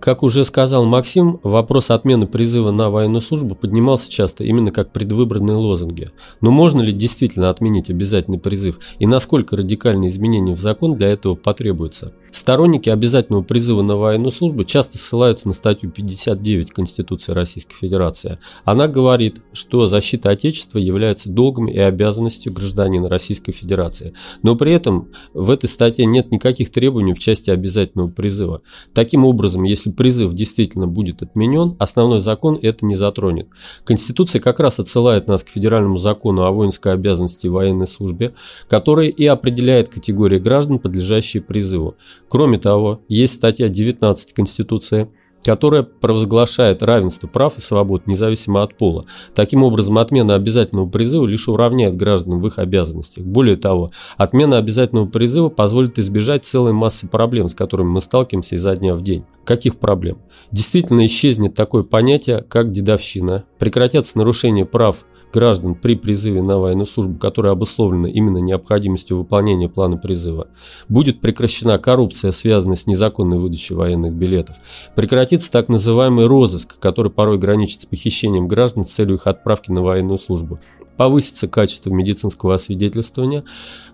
Как 0.00 0.22
уже 0.22 0.44
сказал 0.44 0.84
Максим, 0.84 1.40
вопрос 1.42 1.90
отмены 1.90 2.28
призыва 2.28 2.70
на 2.70 2.88
военную 2.88 3.20
службу 3.20 3.56
поднимался 3.56 4.10
часто 4.10 4.44
именно 4.44 4.70
как 4.70 4.92
предвыборные 4.92 5.56
лозунги. 5.56 6.10
Но 6.40 6.52
можно 6.52 6.80
ли 6.82 6.92
действительно 6.92 7.50
отменить 7.50 7.90
обязательный 7.90 8.38
призыв 8.38 8.78
и 9.00 9.06
насколько 9.06 9.56
радикальные 9.56 10.10
изменения 10.10 10.54
в 10.54 10.60
закон 10.60 10.96
для 10.96 11.08
этого 11.08 11.34
потребуются? 11.34 12.14
Сторонники 12.30 12.90
обязательного 12.90 13.42
призыва 13.42 13.82
на 13.82 13.96
военную 13.96 14.30
службу 14.30 14.64
часто 14.64 14.98
ссылаются 14.98 15.48
на 15.48 15.54
статью 15.54 15.90
59 15.90 16.70
Конституции 16.70 17.32
Российской 17.32 17.74
Федерации. 17.74 18.38
Она 18.64 18.86
говорит, 18.88 19.40
что 19.52 19.86
защита 19.86 20.30
Отечества 20.30 20.78
является 20.78 21.30
долгом 21.30 21.68
и 21.68 21.78
обязанностью 21.78 22.52
гражданина 22.52 23.08
Российской 23.08 23.52
Федерации. 23.52 24.12
Но 24.42 24.56
при 24.56 24.72
этом 24.72 25.10
в 25.32 25.50
этой 25.50 25.68
статье 25.68 26.04
нет 26.04 26.30
никаких 26.30 26.70
требований 26.70 27.14
в 27.14 27.18
части 27.18 27.50
обязательного 27.50 28.08
призыва. 28.08 28.60
Таким 28.92 29.24
образом, 29.24 29.64
если 29.64 29.90
призыв 29.90 30.34
действительно 30.34 30.86
будет 30.86 31.22
отменен, 31.22 31.76
основной 31.78 32.20
закон 32.20 32.58
это 32.60 32.84
не 32.84 32.94
затронет. 32.94 33.48
Конституция 33.84 34.40
как 34.40 34.60
раз 34.60 34.78
отсылает 34.78 35.28
нас 35.28 35.44
к 35.44 35.48
федеральному 35.48 35.98
закону 35.98 36.44
о 36.44 36.50
воинской 36.50 36.92
обязанности 36.92 37.46
и 37.46 37.50
военной 37.50 37.86
службе, 37.86 38.34
который 38.68 39.08
и 39.08 39.26
определяет 39.26 39.88
категории 39.88 40.38
граждан, 40.38 40.78
подлежащие 40.78 41.42
призыву. 41.42 41.96
Кроме 42.28 42.58
того, 42.58 43.00
есть 43.08 43.34
статья 43.34 43.68
19 43.68 44.32
Конституции, 44.32 45.08
которая 45.44 45.82
провозглашает 45.82 46.82
равенство 46.82 47.26
прав 47.26 47.56
и 47.56 47.60
свобод 47.60 48.06
независимо 48.06 48.62
от 48.62 48.76
пола. 48.76 49.04
Таким 49.34 49.62
образом, 49.62 49.98
отмена 49.98 50.34
обязательного 50.34 50.88
призыва 50.88 51.26
лишь 51.26 51.48
уравняет 51.48 51.96
граждан 51.96 52.40
в 52.40 52.46
их 52.46 52.58
обязанностях. 52.58 53.24
Более 53.24 53.56
того, 53.56 53.90
отмена 54.16 54.58
обязательного 54.58 55.06
призыва 55.06 55.48
позволит 55.48 55.98
избежать 55.98 56.44
целой 56.44 56.72
массы 56.72 57.06
проблем, 57.06 57.48
с 57.48 57.54
которыми 57.54 57.88
мы 57.88 58.00
сталкиваемся 58.00 58.56
изо 58.56 58.76
дня 58.76 58.94
в 58.94 59.02
день. 59.02 59.24
Каких 59.44 59.78
проблем? 59.78 60.18
Действительно 60.52 61.06
исчезнет 61.06 61.54
такое 61.54 61.82
понятие, 61.82 62.44
как 62.48 62.70
дедовщина, 62.70 63.44
прекратятся 63.58 64.18
нарушения 64.18 64.66
прав 64.66 65.06
граждан 65.32 65.74
при 65.74 65.94
призыве 65.94 66.42
на 66.42 66.58
военную 66.58 66.86
службу, 66.86 67.18
которая 67.18 67.52
обусловлена 67.52 68.08
именно 68.08 68.38
необходимостью 68.38 69.18
выполнения 69.18 69.68
плана 69.68 69.96
призыва. 69.96 70.48
Будет 70.88 71.20
прекращена 71.20 71.78
коррупция, 71.78 72.32
связанная 72.32 72.76
с 72.76 72.86
незаконной 72.86 73.38
выдачей 73.38 73.76
военных 73.76 74.14
билетов. 74.14 74.56
Прекратится 74.94 75.50
так 75.50 75.68
называемый 75.68 76.26
розыск, 76.26 76.78
который 76.78 77.10
порой 77.10 77.38
граничит 77.38 77.82
с 77.82 77.86
похищением 77.86 78.48
граждан 78.48 78.84
с 78.84 78.90
целью 78.90 79.16
их 79.16 79.26
отправки 79.26 79.70
на 79.70 79.82
военную 79.82 80.18
службу. 80.18 80.58
Повысится 80.96 81.46
качество 81.46 81.90
медицинского 81.90 82.54
освидетельствования, 82.54 83.44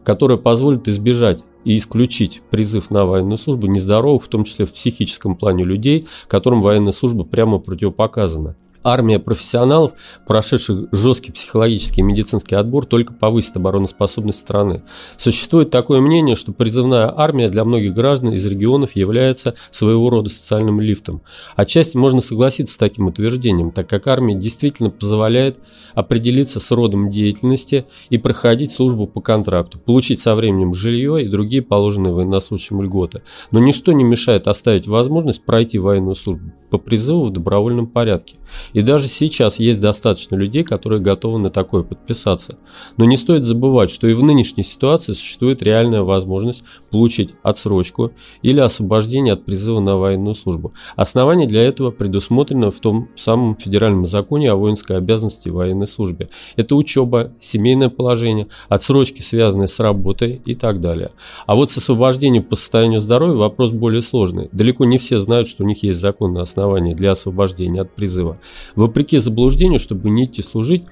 которое 0.04 0.38
позволит 0.38 0.88
избежать 0.88 1.44
и 1.64 1.76
исключить 1.76 2.40
призыв 2.50 2.90
на 2.90 3.04
военную 3.04 3.36
службу 3.36 3.66
нездоровых, 3.66 4.24
в 4.24 4.28
том 4.28 4.44
числе 4.44 4.64
в 4.64 4.72
психическом 4.72 5.36
плане 5.36 5.64
людей, 5.64 6.06
которым 6.28 6.62
военная 6.62 6.92
служба 6.92 7.24
прямо 7.24 7.58
противопоказана 7.58 8.56
армия 8.84 9.18
профессионалов, 9.18 9.92
прошедших 10.26 10.88
жесткий 10.92 11.32
психологический 11.32 12.02
и 12.02 12.04
медицинский 12.04 12.54
отбор, 12.54 12.86
только 12.86 13.14
повысит 13.14 13.56
обороноспособность 13.56 14.38
страны. 14.38 14.82
Существует 15.16 15.70
такое 15.70 16.00
мнение, 16.00 16.36
что 16.36 16.52
призывная 16.52 17.12
армия 17.16 17.48
для 17.48 17.64
многих 17.64 17.94
граждан 17.94 18.32
из 18.32 18.46
регионов 18.46 18.94
является 18.94 19.54
своего 19.70 20.10
рода 20.10 20.28
социальным 20.28 20.80
лифтом. 20.80 21.22
Отчасти 21.56 21.96
можно 21.96 22.20
согласиться 22.20 22.74
с 22.74 22.78
таким 22.78 23.06
утверждением, 23.06 23.70
так 23.70 23.88
как 23.88 24.06
армия 24.06 24.34
действительно 24.34 24.90
позволяет 24.90 25.58
определиться 25.94 26.60
с 26.60 26.70
родом 26.70 27.08
деятельности 27.08 27.86
и 28.10 28.18
проходить 28.18 28.70
службу 28.70 29.06
по 29.06 29.20
контракту, 29.20 29.78
получить 29.78 30.20
со 30.20 30.34
временем 30.34 30.74
жилье 30.74 31.24
и 31.24 31.28
другие 31.28 31.62
положенные 31.62 32.12
военнослужащим 32.12 32.82
льготы. 32.82 33.22
Но 33.50 33.60
ничто 33.60 33.92
не 33.92 34.04
мешает 34.04 34.46
оставить 34.46 34.86
возможность 34.86 35.44
пройти 35.44 35.78
военную 35.78 36.14
службу 36.14 36.52
по 36.70 36.78
призыву 36.78 37.24
в 37.24 37.30
добровольном 37.30 37.86
порядке. 37.86 38.36
И 38.74 38.82
даже 38.82 39.08
сейчас 39.08 39.58
есть 39.58 39.80
достаточно 39.80 40.36
людей, 40.36 40.64
которые 40.64 41.00
готовы 41.00 41.38
на 41.38 41.48
такое 41.48 41.82
подписаться. 41.82 42.58
Но 42.98 43.06
не 43.06 43.16
стоит 43.16 43.44
забывать, 43.44 43.90
что 43.90 44.06
и 44.06 44.12
в 44.12 44.22
нынешней 44.22 44.64
ситуации 44.64 45.14
существует 45.14 45.62
реальная 45.62 46.02
возможность 46.02 46.64
получить 46.90 47.30
отсрочку 47.42 48.12
или 48.42 48.60
освобождение 48.60 49.32
от 49.32 49.44
призыва 49.44 49.80
на 49.80 49.96
военную 49.96 50.34
службу. 50.34 50.74
Основание 50.96 51.46
для 51.46 51.62
этого 51.62 51.90
предусмотрено 51.90 52.70
в 52.70 52.80
том 52.80 53.08
самом 53.16 53.56
федеральном 53.56 54.04
законе 54.04 54.50
о 54.50 54.56
воинской 54.56 54.98
обязанности 54.98 55.48
и 55.48 55.52
военной 55.52 55.86
службе. 55.86 56.28
Это 56.56 56.74
учеба, 56.74 57.32
семейное 57.40 57.88
положение, 57.88 58.48
отсрочки, 58.68 59.22
связанные 59.22 59.68
с 59.68 59.78
работой 59.78 60.42
и 60.44 60.54
так 60.54 60.80
далее. 60.80 61.12
А 61.46 61.54
вот 61.54 61.70
с 61.70 61.78
освобождением 61.78 62.42
по 62.42 62.56
состоянию 62.56 63.00
здоровья 63.00 63.36
вопрос 63.36 63.70
более 63.70 64.02
сложный. 64.02 64.48
Далеко 64.50 64.84
не 64.84 64.98
все 64.98 65.20
знают, 65.20 65.46
что 65.46 65.62
у 65.62 65.66
них 65.66 65.82
есть 65.84 66.00
законное 66.00 66.42
основание 66.42 66.96
для 66.96 67.12
освобождения 67.12 67.82
от 67.82 67.94
призыва. 67.94 68.38
Вопреки 68.74 69.18
заблуждению, 69.18 69.78
чтобы 69.78 70.10
не 70.10 70.24
идти 70.24 70.42
служить, 70.42 70.84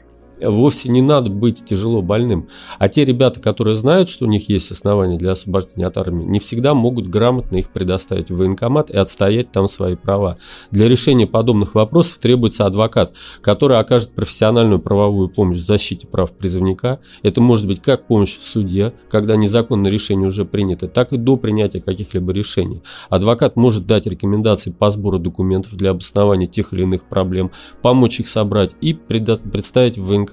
вовсе 0.45 0.91
не 0.91 1.03
надо 1.03 1.31
быть 1.31 1.65
тяжело 1.65 2.03
больным. 2.03 2.49
А 2.79 2.89
те 2.89 3.05
ребята, 3.05 3.41
которые 3.41 3.77
знают, 3.77 4.09
что 4.09 4.27
у 4.27 4.29
них 4.29 4.49
есть 4.49 4.71
основания 4.71 5.19
для 5.19 5.33
освобождения 5.33 5.87
от 5.87 5.97
армии, 5.97 6.25
не 6.25 6.41
всегда 6.41 6.75
могут 6.75 7.09
грамотно 7.09 7.57
их 7.57 7.71
предоставить 7.71 8.31
в 8.31 8.37
военкомат 8.37 8.91
и 8.91 8.97
отстоять 8.97 9.53
там 9.53 9.69
свои 9.69 9.97
права. 9.97 10.37
Для 10.71 10.89
решения 10.89 11.27
подобных 11.27 11.75
вопросов 11.75 12.19
требуется 12.19 12.67
адвокат, 12.67 13.15
который 13.41 13.79
окажет 13.79 14.15
профессиональную 14.15 14.81
правовую 14.81 15.29
помощь 15.29 15.59
в 15.59 15.65
защите 15.65 16.07
прав 16.07 16.33
призывника. 16.33 17.01
Это 17.23 17.41
может 17.41 17.67
быть 17.67 17.81
как 17.81 18.07
помощь 18.07 18.37
в 18.37 18.43
суде, 18.43 18.93
когда 19.09 19.37
незаконное 19.37 19.91
решение 19.91 20.29
уже 20.29 20.45
принято, 20.45 20.89
так 20.89 21.13
и 21.13 21.19
до 21.19 21.37
принятия 21.37 21.81
каких-либо 21.81 22.33
решений. 22.33 22.83
Адвокат 23.09 23.57
может 23.57 23.87
дать 23.87 24.07
рекомендации 24.07 24.71
по 24.71 24.91
сбору 24.91 25.19
документов 25.19 25.75
для 25.77 25.91
обоснования 25.91 26.47
тех 26.47 26.73
или 26.73 26.83
иных 26.83 27.05
проблем, 27.05 27.51
помочь 27.83 28.21
их 28.21 28.29
собрать 28.29 28.75
и 28.81 28.95
представить 28.95 29.99
в 29.99 30.07
военкомат. 30.07 30.32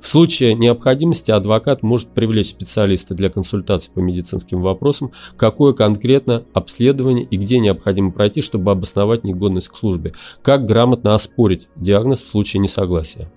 В 0.00 0.06
случае 0.08 0.54
необходимости 0.54 1.30
адвокат 1.30 1.82
может 1.82 2.08
привлечь 2.10 2.48
специалиста 2.48 3.14
для 3.14 3.28
консультации 3.28 3.90
по 3.90 3.98
медицинским 3.98 4.62
вопросам, 4.62 5.12
какое 5.36 5.74
конкретно 5.74 6.44
обследование 6.54 7.24
и 7.24 7.36
где 7.36 7.58
необходимо 7.58 8.12
пройти, 8.12 8.40
чтобы 8.40 8.70
обосновать 8.70 9.24
негодность 9.24 9.68
к 9.68 9.76
службе, 9.76 10.12
как 10.42 10.64
грамотно 10.64 11.14
оспорить 11.14 11.68
диагноз 11.76 12.22
в 12.22 12.28
случае 12.28 12.60
несогласия. 12.60 13.30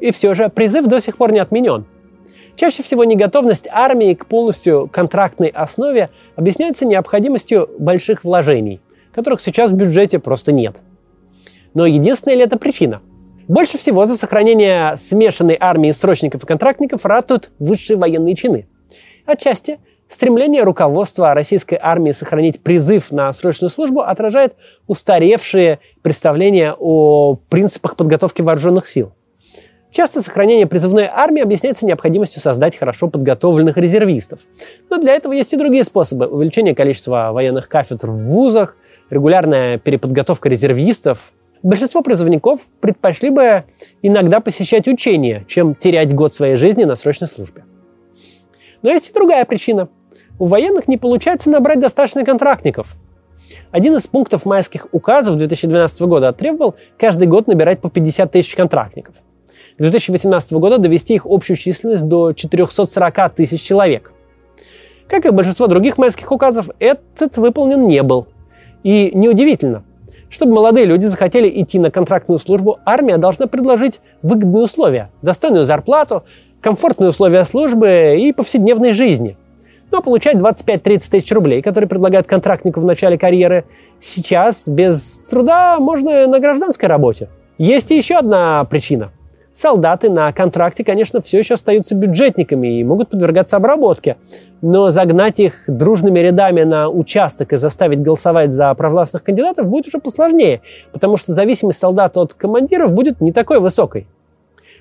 И 0.00 0.12
все 0.12 0.34
же 0.34 0.48
призыв 0.48 0.86
до 0.86 1.00
сих 1.00 1.16
пор 1.16 1.32
не 1.32 1.38
отменен. 1.38 1.86
Чаще 2.56 2.82
всего 2.82 3.04
неготовность 3.04 3.66
армии 3.70 4.12
к 4.12 4.26
полностью 4.26 4.88
контрактной 4.92 5.48
основе 5.48 6.10
объясняется 6.36 6.84
необходимостью 6.84 7.70
больших 7.78 8.24
вложений, 8.24 8.80
которых 9.12 9.40
сейчас 9.40 9.70
в 9.70 9.76
бюджете 9.76 10.18
просто 10.18 10.52
нет. 10.52 10.82
Но 11.72 11.86
единственная 11.86 12.36
ли 12.36 12.42
это 12.42 12.58
причина? 12.58 13.00
Больше 13.50 13.78
всего 13.78 14.04
за 14.04 14.14
сохранение 14.16 14.94
смешанной 14.94 15.56
армии 15.58 15.90
срочников 15.90 16.44
и 16.44 16.46
контрактников 16.46 17.04
ратуют 17.04 17.50
высшие 17.58 17.96
военные 17.96 18.36
чины. 18.36 18.68
Отчасти 19.26 19.80
стремление 20.08 20.62
руководства 20.62 21.34
российской 21.34 21.76
армии 21.82 22.12
сохранить 22.12 22.62
призыв 22.62 23.10
на 23.10 23.32
срочную 23.32 23.70
службу 23.70 24.02
отражает 24.02 24.54
устаревшие 24.86 25.80
представления 26.00 26.76
о 26.78 27.40
принципах 27.48 27.96
подготовки 27.96 28.40
вооруженных 28.40 28.86
сил– 28.86 29.14
Часто 29.92 30.22
сохранение 30.22 30.68
призывной 30.68 31.08
армии 31.12 31.42
объясняется 31.42 31.84
необходимостью 31.84 32.40
создать 32.40 32.76
хорошо 32.76 33.08
подготовленных 33.08 33.76
резервистов. 33.76 34.38
Но 34.88 34.98
для 34.98 35.14
этого 35.14 35.32
есть 35.32 35.52
и 35.52 35.56
другие 35.56 35.82
способы. 35.82 36.26
Увеличение 36.26 36.76
количества 36.76 37.30
военных 37.32 37.68
кафедр 37.68 38.10
в 38.10 38.18
вузах, 38.18 38.76
регулярная 39.10 39.78
переподготовка 39.78 40.48
резервистов. 40.48 41.32
Большинство 41.62 42.02
призывников 42.02 42.60
предпочли 42.80 43.30
бы 43.30 43.64
иногда 44.02 44.40
посещать 44.40 44.88
учения, 44.88 45.44
чем 45.46 45.74
терять 45.74 46.14
год 46.14 46.32
своей 46.32 46.56
жизни 46.56 46.84
на 46.84 46.96
срочной 46.96 47.28
службе. 47.28 47.64
Но 48.82 48.90
есть 48.90 49.10
и 49.10 49.12
другая 49.12 49.44
причина. 49.44 49.88
У 50.38 50.46
военных 50.46 50.88
не 50.88 50.96
получается 50.96 51.50
набрать 51.50 51.80
достаточно 51.80 52.24
контрактников. 52.24 52.96
Один 53.70 53.94
из 53.96 54.06
пунктов 54.06 54.46
майских 54.46 54.86
указов 54.92 55.36
2012 55.36 56.00
года 56.02 56.32
требовал 56.32 56.76
каждый 56.98 57.28
год 57.28 57.46
набирать 57.46 57.80
по 57.80 57.90
50 57.90 58.32
тысяч 58.32 58.54
контрактников– 58.54 59.14
к 59.80 59.82
2018 59.82 60.52
году 60.52 60.76
довести 60.76 61.14
их 61.14 61.24
общую 61.24 61.56
численность 61.56 62.06
до 62.06 62.34
440 62.34 63.34
тысяч 63.34 63.62
человек. 63.62 64.12
Как 65.08 65.24
и 65.24 65.30
большинство 65.30 65.68
других 65.68 65.96
майских 65.96 66.30
указов, 66.32 66.68
этот 66.78 67.38
выполнен 67.38 67.88
не 67.88 68.02
был. 68.02 68.26
И 68.82 69.10
неудивительно. 69.14 69.82
Чтобы 70.30 70.54
молодые 70.54 70.86
люди 70.86 71.06
захотели 71.06 71.50
идти 71.60 71.78
на 71.78 71.90
контрактную 71.90 72.38
службу, 72.38 72.78
армия 72.86 73.18
должна 73.18 73.48
предложить 73.48 74.00
выгодные 74.22 74.64
условия, 74.64 75.10
достойную 75.22 75.64
зарплату, 75.64 76.22
комфортные 76.60 77.10
условия 77.10 77.44
службы 77.44 78.16
и 78.18 78.32
повседневной 78.32 78.92
жизни. 78.92 79.36
Но 79.90 80.02
получать 80.02 80.36
25-30 80.36 81.10
тысяч 81.10 81.32
рублей, 81.32 81.62
которые 81.62 81.88
предлагают 81.88 82.28
контрактнику 82.28 82.80
в 82.80 82.84
начале 82.84 83.18
карьеры, 83.18 83.64
сейчас 83.98 84.68
без 84.68 85.26
труда 85.28 85.80
можно 85.80 86.28
на 86.28 86.38
гражданской 86.38 86.88
работе. 86.88 87.28
Есть 87.58 87.90
еще 87.90 88.14
одна 88.14 88.64
причина– 88.64 89.10
Солдаты 89.60 90.08
на 90.08 90.32
контракте, 90.32 90.84
конечно, 90.84 91.20
все 91.20 91.40
еще 91.40 91.52
остаются 91.52 91.94
бюджетниками 91.94 92.80
и 92.80 92.82
могут 92.82 93.10
подвергаться 93.10 93.58
обработке, 93.58 94.16
но 94.62 94.88
загнать 94.88 95.38
их 95.38 95.64
дружными 95.66 96.18
рядами 96.18 96.62
на 96.62 96.88
участок 96.88 97.52
и 97.52 97.58
заставить 97.58 98.00
голосовать 98.00 98.52
за 98.52 98.72
провластных 98.72 99.22
кандидатов 99.22 99.66
будет 99.66 99.88
уже 99.88 99.98
посложнее, 99.98 100.62
потому 100.92 101.18
что 101.18 101.34
зависимость 101.34 101.78
солдата 101.78 102.22
от 102.22 102.32
командиров 102.32 102.94
будет 102.94 103.20
не 103.20 103.32
такой 103.32 103.60
высокой. 103.60 104.06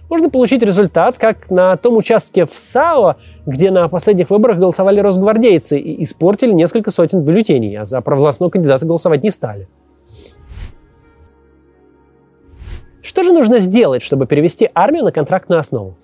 Можно 0.10 0.30
получить 0.30 0.64
результат, 0.64 1.18
как 1.18 1.52
на 1.52 1.76
том 1.76 1.98
участке 1.98 2.46
в 2.46 2.54
САО, 2.54 3.18
где 3.46 3.72
на 3.72 3.90
последних 3.90 4.30
выборах 4.30 4.60
голосовали 4.60 5.02
росгвардейцы 5.02 5.78
и 5.78 6.04
испортили 6.04 6.54
несколько 6.54 6.90
сотен 6.92 7.20
бюллетеней, 7.20 7.78
а 7.78 7.84
за 7.84 8.00
провластного 8.00 8.50
кандидата 8.50 8.86
голосовать 8.86 9.24
не 9.24 9.32
стали. 9.32 9.68
Что 13.02 13.24
же 13.24 13.32
нужно 13.32 13.60
сделать, 13.60 14.04
чтобы 14.04 14.26
перевести 14.28 14.70
армию 14.74 15.04
на 15.04 15.12
контрактную 15.12 15.60
основу? 15.60 15.96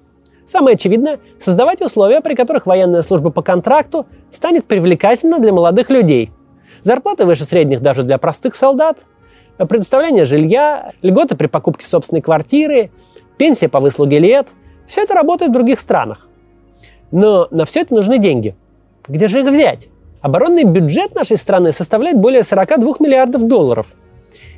Самое 0.46 0.76
очевидное– 0.76 1.20
создавать 1.40 1.82
условия, 1.82 2.22
при 2.22 2.36
которых 2.36 2.66
военная 2.66 3.02
служба 3.02 3.32
по 3.32 3.42
контракту 3.42 4.06
станет 4.32 4.66
привлекательна 4.66 5.40
для 5.40 5.52
молодых 5.52 5.90
людей. 5.90 6.32
Зарплаты 6.82 7.26
выше 7.26 7.46
средних 7.46 7.82
даже 7.82 8.04
для 8.04 8.18
простых 8.18 8.56
солдат, 8.56 9.06
предоставление 9.58 10.26
жилья, 10.26 10.94
льготы 11.02 11.36
при 11.36 11.48
покупке 11.48 11.86
собственной 11.86 12.22
квартиры, 12.22 12.92
пенсия 13.38 13.68
по 13.68 13.80
выслуге 13.80 14.20
лет– 14.20 14.50
все 14.88 15.02
это 15.02 15.14
работает 15.14 15.52
в 15.52 15.54
других 15.54 15.80
странах. 15.80 16.28
Но 17.12 17.48
на 17.52 17.66
все 17.66 17.82
это 17.82 17.94
нужны 17.94 18.20
деньги. 18.20 18.56
Где 19.08 19.28
же 19.28 19.42
их 19.42 19.50
взять? 19.50 19.88
Оборонный 20.22 20.64
бюджет 20.64 21.14
нашей 21.16 21.38
страны 21.38 21.72
составляет 21.72 22.18
более 22.18 22.44
42 22.44 22.96
миллиардов 23.00 23.48
долларов. 23.48 23.88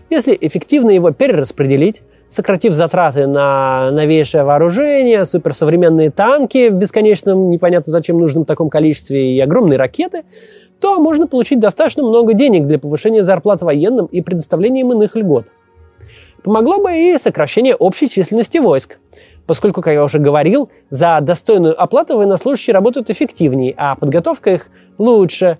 Если 0.10 0.38
эффективно 0.40 0.92
его 0.92 1.12
перераспределить, 1.12 2.02
сократив 2.30 2.74
затраты 2.74 3.28
на 3.28 3.92
новейшее 3.92 4.44
вооружение, 4.44 5.26
суперсовременные 5.26 6.12
танки 6.12 6.70
в 6.70 6.76
бесконечном, 6.76 7.50
непонятно 7.50 7.92
зачем 7.92 8.20
нужном 8.20 8.46
таком 8.46 8.70
количестве 8.70 9.36
и 9.36 9.40
огромные 9.40 9.78
ракеты, 9.78 10.24
то 10.80 11.00
можно 11.00 11.28
получить 11.28 11.60
достаточно 11.60 12.04
много 12.04 12.34
денег 12.34 12.68
для 12.68 12.80
повышения 12.80 13.24
зарплат 13.24 13.62
военным 13.62 14.06
и 14.08 14.22
предоставления 14.22 14.82
им 14.82 14.92
иных 14.92 15.16
льгот. 15.16 15.48
Помогло 16.44 16.80
бы 16.80 16.96
и 16.96 17.18
сокращение 17.18 17.76
общей 17.76 18.10
численности 18.10 18.58
войск, 18.58 18.98
поскольку, 19.46 19.82
как 19.82 19.94
я 19.94 20.04
уже 20.04 20.20
говорил, 20.20 20.70
за 20.90 21.20
достойную 21.22 21.82
оплату 21.82 22.18
военнослужащие 22.18 22.74
работают 22.74 23.10
эффективнее, 23.10 23.74
а 23.76 23.96
подготовка 23.96 24.54
их 24.54 24.68
лучше. 24.98 25.58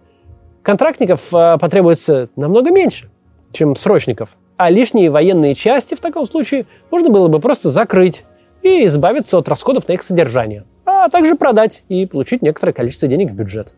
Контрактников 0.62 1.34
э, 1.34 1.58
потребуется 1.60 2.30
намного 2.36 2.72
меньше, 2.72 3.10
чем 3.54 3.76
срочников– 3.76 4.30
а 4.58 4.70
лишние 4.70 5.10
военные 5.10 5.56
части 5.56 5.96
в 5.96 6.00
таком 6.00 6.26
случае 6.26 6.66
можно 6.92 7.10
было 7.10 7.28
бы 7.28 7.40
просто 7.40 7.70
закрыть 7.70 8.26
и 8.64 8.86
избавиться 8.86 9.38
от 9.38 9.48
расходов 9.48 9.88
на 9.88 9.94
их 9.94 10.04
содержание, 10.04 10.66
а 10.86 11.10
также 11.10 11.36
продать 11.36 11.84
и 11.88 12.06
получить 12.06 12.42
некоторое 12.42 12.74
количество 12.74 13.08
денег 13.08 13.32
в 13.32 13.36
бюджет. 13.36 13.74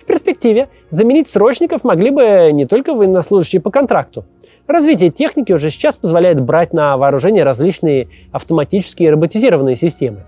В 0.00 0.04
перспективе 0.04 0.68
заменить 0.90 1.28
срочников 1.28 1.82
могли 1.82 2.10
бы 2.10 2.50
не 2.52 2.66
только 2.66 2.94
военнослужащие 2.94 3.60
по 3.60 3.70
контракту. 3.70 4.24
Развитие 4.66 5.10
техники 5.10 5.52
уже 5.52 5.70
сейчас 5.70 5.96
позволяет 5.96 6.40
брать 6.40 6.72
на 6.72 6.96
вооружение 6.96 7.44
различные 7.44 8.08
автоматические 8.32 9.10
роботизированные 9.10 9.76
системы. 9.76 10.24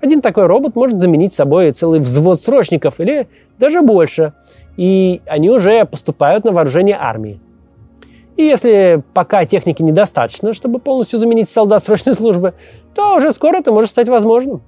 Один 0.00 0.20
такой 0.20 0.46
робот 0.46 0.74
может 0.74 1.00
заменить 1.00 1.32
собой 1.32 1.70
целый 1.72 2.00
взвод 2.00 2.40
срочников 2.40 3.00
или 3.00 3.28
даже 3.58 3.82
больше, 3.82 4.32
и 4.76 5.22
они 5.26 5.50
уже 5.50 5.84
поступают 5.86 6.44
на 6.44 6.52
вооружение 6.52 6.96
армии. 6.96 7.40
И 8.36 8.42
если 8.42 9.02
пока 9.14 9.44
техники 9.46 9.82
недостаточно, 9.82 10.52
чтобы 10.52 10.78
полностью 10.78 11.18
заменить 11.18 11.48
солдат 11.48 11.82
срочной 11.82 12.14
службы, 12.14 12.52
то 12.94 13.16
уже 13.16 13.32
скоро 13.32 13.56
это 13.56 13.72
может 13.72 13.90
стать 13.90 14.08
возможным. 14.08 14.62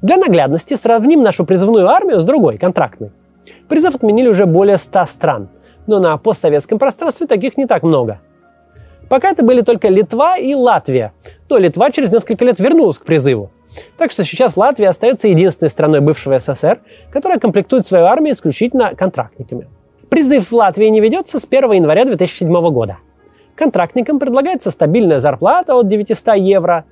Для 0.00 0.16
наглядности 0.16 0.74
сравним 0.74 1.22
нашу 1.22 1.44
призывную 1.44 1.88
армию 1.88 2.20
с 2.20 2.24
другой, 2.24 2.56
контрактной. 2.56 3.10
Призыв 3.68 3.96
отменили 3.96 4.28
уже 4.28 4.46
более 4.46 4.76
100 4.78 5.06
стран, 5.06 5.48
но 5.88 5.98
на 5.98 6.16
постсоветском 6.18 6.78
пространстве 6.78 7.26
таких 7.26 7.56
не 7.56 7.66
так 7.66 7.82
много. 7.82 8.20
Пока 9.08 9.30
это 9.30 9.42
были 9.42 9.62
только 9.62 9.88
Литва 9.88 10.38
и 10.38 10.54
Латвия, 10.54 11.14
но 11.48 11.56
Литва 11.56 11.90
через 11.90 12.12
несколько 12.12 12.44
лет 12.44 12.60
вернулась 12.60 12.98
к 12.98 13.04
призыву. 13.04 13.50
Так 13.96 14.12
что 14.12 14.24
сейчас 14.24 14.56
Латвия 14.56 14.90
остается 14.90 15.26
единственной 15.26 15.68
страной 15.68 16.00
бывшего 16.00 16.38
СССР, 16.38 16.80
которая 17.10 17.40
комплектует 17.40 17.84
свою 17.84 18.04
армию 18.04 18.34
исключительно 18.34 18.94
контрактниками– 18.94 19.66
Призыв 20.08 20.50
в 20.50 20.52
Латвии 20.54 20.86
не 20.86 21.00
ведется 21.00 21.38
с 21.38 21.46
1 21.48 21.72
января 21.72 22.04
2007 22.04 22.48
года. 22.70 22.98
Контрактникам 23.54 24.18
предлагается 24.18 24.70
стабильная 24.70 25.18
зарплата 25.18 25.74
от 25.74 25.88
900 25.88 26.36
евро, 26.36 26.84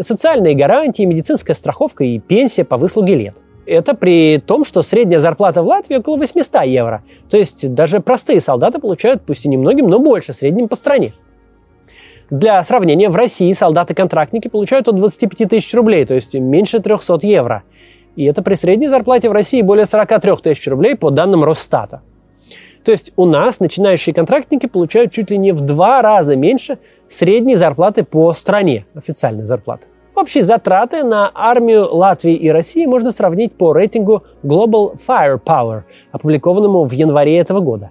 социальные 0.00 0.54
гарантии, 0.54 1.04
медицинская 1.04 1.54
страховка 1.54 2.02
и 2.04 2.18
пенсия 2.18 2.64
по 2.64 2.76
выслуге 2.76 3.14
лет. 3.14 3.36
Это 3.66 3.94
при 3.94 4.38
том, 4.38 4.64
что 4.64 4.82
средняя 4.82 5.20
зарплата 5.20 5.62
в 5.62 5.66
Латвии 5.66 5.96
около 5.96 6.16
800 6.16 6.64
евро. 6.64 7.02
То 7.30 7.36
есть 7.36 7.72
даже 7.74 8.00
простые 8.00 8.40
солдаты 8.40 8.78
получают, 8.78 9.22
пусть 9.22 9.44
и 9.44 9.48
немногим, 9.48 9.88
но 9.88 9.98
больше 9.98 10.32
средним 10.32 10.68
по 10.68 10.76
стране. 10.76 11.12
Для 12.30 12.62
сравнения, 12.62 13.08
в 13.08 13.16
России 13.16 13.52
солдаты-контрактники 13.52 14.48
получают 14.48 14.88
от 14.88 14.96
25 14.96 15.48
тысяч 15.48 15.72
рублей, 15.74 16.04
то 16.04 16.14
есть 16.14 16.34
меньше 16.34 16.80
300 16.80 17.20
евро. 17.22 17.62
И 18.16 18.24
это 18.24 18.42
при 18.42 18.54
средней 18.54 18.88
зарплате 18.88 19.28
в 19.28 19.32
России 19.32 19.62
более 19.62 19.86
43 19.86 20.36
тысяч 20.42 20.66
рублей 20.66 20.96
по 20.96 21.10
данным 21.10 21.44
Росстата. 21.44 22.02
То 22.84 22.92
есть 22.92 23.12
у 23.16 23.24
нас 23.24 23.60
начинающие 23.60 24.14
контрактники 24.14 24.66
получают 24.66 25.12
чуть 25.12 25.30
ли 25.30 25.38
не 25.38 25.52
в 25.52 25.62
два 25.62 26.02
раза 26.02 26.36
меньше 26.36 26.78
средней 27.08 27.56
зарплаты 27.56 28.04
по 28.04 28.32
стране, 28.32 28.84
официальной 28.94 29.46
зарплаты. 29.46 29.86
Общие 30.14 30.44
затраты 30.44 31.02
на 31.02 31.30
армию 31.34 31.92
Латвии 31.92 32.36
и 32.36 32.48
России 32.48 32.86
можно 32.86 33.10
сравнить 33.10 33.54
по 33.54 33.72
рейтингу 33.72 34.22
Global 34.44 34.96
Firepower, 35.06 35.82
опубликованному 36.12 36.84
в 36.84 36.92
январе 36.92 37.38
этого 37.38 37.60
года. 37.60 37.90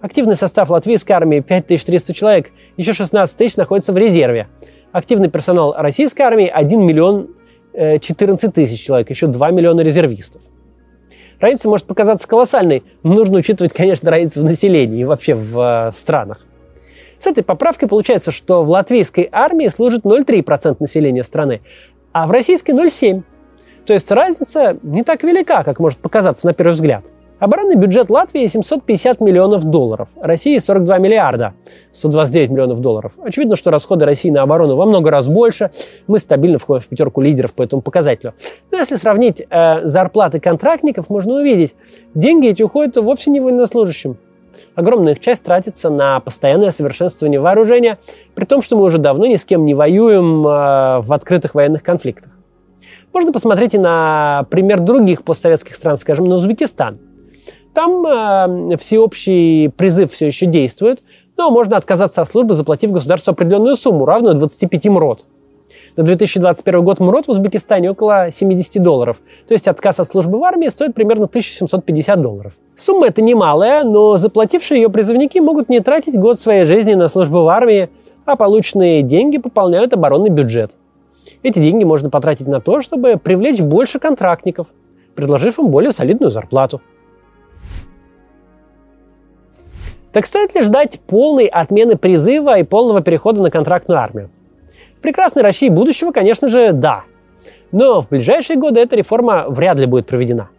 Активный 0.00 0.36
состав 0.36 0.70
латвийской 0.70 1.12
армии 1.12 1.40
5300 1.40 2.14
человек, 2.14 2.50
еще 2.76 2.92
16 2.92 3.36
тысяч 3.36 3.56
находится 3.56 3.92
в 3.92 3.96
резерве. 3.96 4.48
Активный 4.92 5.30
персонал 5.30 5.74
российской 5.76 6.22
армии 6.22 6.46
1 6.46 6.80
миллион 6.80 7.30
14 7.72 8.44
э, 8.44 8.52
тысяч 8.52 8.84
человек, 8.84 9.10
еще 9.10 9.26
2 9.26 9.50
миллиона 9.50 9.80
резервистов. 9.80 10.42
Разница 11.40 11.68
может 11.68 11.86
показаться 11.86 12.28
колоссальной, 12.28 12.82
но 13.02 13.14
нужно 13.14 13.38
учитывать, 13.38 13.72
конечно, 13.72 14.10
разницу 14.10 14.40
в 14.40 14.44
населении 14.44 15.00
и 15.00 15.04
вообще 15.04 15.34
в 15.34 15.88
э, 15.88 15.92
странах. 15.92 16.40
С 17.18 17.26
этой 17.26 17.44
поправкой 17.44 17.88
получается, 17.88 18.32
что 18.32 18.62
в 18.62 18.70
латвийской 18.70 19.28
армии 19.30 19.68
служит 19.68 20.04
0,3% 20.04 20.76
населения 20.80 21.22
страны, 21.22 21.62
а 22.12 22.26
в 22.26 22.30
российской 22.30 22.72
0,7%. 22.72 23.22
То 23.86 23.92
есть 23.92 24.10
разница 24.10 24.78
не 24.82 25.02
так 25.02 25.22
велика, 25.22 25.62
как 25.62 25.78
может 25.78 25.98
показаться 25.98 26.46
на 26.46 26.54
первый 26.54 26.72
взгляд. 26.72 27.04
Оборонный 27.40 27.74
бюджет 27.74 28.10
Латвии 28.10 28.46
750 28.46 29.20
миллионов 29.20 29.64
долларов, 29.64 30.08
России 30.20 30.56
42 30.56 30.98
миллиарда, 30.98 31.54
129 31.90 32.50
миллионов 32.50 32.80
долларов. 32.80 33.12
Очевидно, 33.22 33.56
что 33.56 33.72
расходы 33.72 34.04
России 34.04 34.30
на 34.30 34.42
оборону 34.42 34.76
во 34.76 34.86
много 34.86 35.10
раз 35.10 35.26
больше. 35.26 35.72
Мы 36.06 36.20
стабильно 36.20 36.58
входим 36.58 36.82
в 36.82 36.86
пятерку 36.86 37.20
лидеров 37.20 37.52
по 37.52 37.62
этому 37.62 37.82
показателю. 37.82 38.34
Но 38.70 38.78
если 38.78 38.94
сравнить 38.94 39.44
э, 39.50 39.84
зарплаты 39.84 40.38
контрактников, 40.38 41.10
можно 41.10 41.34
увидеть, 41.34 41.74
деньги 42.14 42.48
эти 42.48 42.62
уходят 42.62 42.96
вовсе 42.96 43.32
не 43.32 43.40
военнослужащим. 43.40 44.16
Огромная 44.76 45.14
их 45.14 45.20
часть 45.20 45.44
тратится 45.44 45.90
на 45.90 46.20
постоянное 46.20 46.70
совершенствование 46.70 47.40
вооружения, 47.40 47.98
при 48.34 48.44
том, 48.44 48.62
что 48.62 48.76
мы 48.76 48.84
уже 48.84 48.98
давно 48.98 49.26
ни 49.26 49.36
с 49.36 49.44
кем 49.44 49.64
не 49.64 49.74
воюем 49.74 50.46
э, 50.46 51.00
в 51.00 51.12
открытых 51.12 51.56
военных 51.56 51.82
конфликтах. 51.82 52.30
Можно 53.12 53.32
посмотреть 53.32 53.74
и 53.74 53.78
на 53.78 54.46
пример 54.50 54.80
других 54.80 55.24
постсоветских 55.24 55.74
стран, 55.74 55.96
скажем, 55.96 56.28
на 56.28 56.36
Узбекистан. 56.36 56.98
Там 57.74 58.06
э, 58.06 58.76
всеобщий 58.76 59.68
призыв 59.68 60.12
все 60.12 60.26
еще 60.26 60.46
действует, 60.46 61.02
но 61.36 61.50
можно 61.50 61.76
отказаться 61.76 62.22
от 62.22 62.28
службы, 62.28 62.54
заплатив 62.54 62.92
государству 62.92 63.32
определенную 63.32 63.74
сумму, 63.74 64.04
равную 64.04 64.36
25 64.36 64.86
МРОТ. 64.86 65.24
На 65.96 66.04
2021 66.04 66.82
год 66.84 67.00
МРОТ 67.00 67.26
в 67.26 67.30
Узбекистане 67.30 67.90
около 67.90 68.30
70 68.30 68.82
долларов. 68.82 69.16
То 69.48 69.54
есть 69.54 69.66
отказ 69.68 69.98
от 70.00 70.06
службы 70.06 70.38
в 70.38 70.44
армии 70.44 70.68
стоит 70.68 70.94
примерно 70.94 71.24
1750 71.24 72.20
долларов. 72.20 72.52
Сумма 72.76 73.08
эта 73.08 73.22
немалая, 73.22 73.82
но 73.82 74.16
заплатившие 74.16 74.82
ее 74.82 74.88
призывники 74.88 75.38
могут 75.38 75.68
не 75.68 75.80
тратить 75.80 76.18
год 76.18 76.38
своей 76.38 76.64
жизни 76.64 76.94
на 76.94 77.08
службу 77.08 77.42
в 77.42 77.48
армии, 77.48 77.90
а 78.24 78.36
полученные 78.36 79.02
деньги 79.02 79.38
пополняют 79.38 79.92
оборонный 79.92 80.30
бюджет. 80.30 80.72
Эти 81.42 81.58
деньги 81.58 81.84
можно 81.84 82.10
потратить 82.10 82.46
на 82.46 82.60
то, 82.60 82.80
чтобы 82.82 83.16
привлечь 83.16 83.60
больше 83.60 83.98
контрактников, 83.98 84.68
предложив 85.14 85.58
им 85.58 85.68
более 85.68 85.90
солидную 85.90 86.30
зарплату. 86.30 86.80
Так 90.14 90.26
стоит 90.26 90.54
ли 90.54 90.62
ждать 90.62 91.00
полной 91.08 91.46
отмены 91.46 91.96
призыва 91.96 92.60
и 92.60 92.62
полного 92.62 93.02
перехода 93.02 93.42
на 93.42 93.50
контрактную 93.50 93.98
армию? 93.98 94.30
В 94.96 95.00
прекрасной 95.00 95.42
России 95.42 95.68
будущего, 95.68 96.12
конечно 96.12 96.48
же, 96.48 96.72
да. 96.72 97.02
Но 97.72 98.00
в 98.00 98.10
ближайшие 98.10 98.56
годы 98.56 98.78
эта 98.78 98.94
реформа 98.94 99.46
вряд 99.48 99.76
ли 99.76 99.86
будет 99.86 100.06
проведена. 100.06 100.50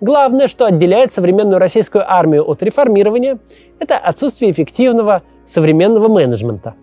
Главное, 0.00 0.48
что 0.48 0.66
отделяет 0.66 1.12
современную 1.12 1.60
российскую 1.60 2.04
армию 2.04 2.50
от 2.50 2.64
реформирования, 2.64 3.38
это 3.78 3.96
отсутствие 3.96 4.50
эффективного 4.50 5.22
современного 5.46 6.08
менеджмента. 6.08 6.74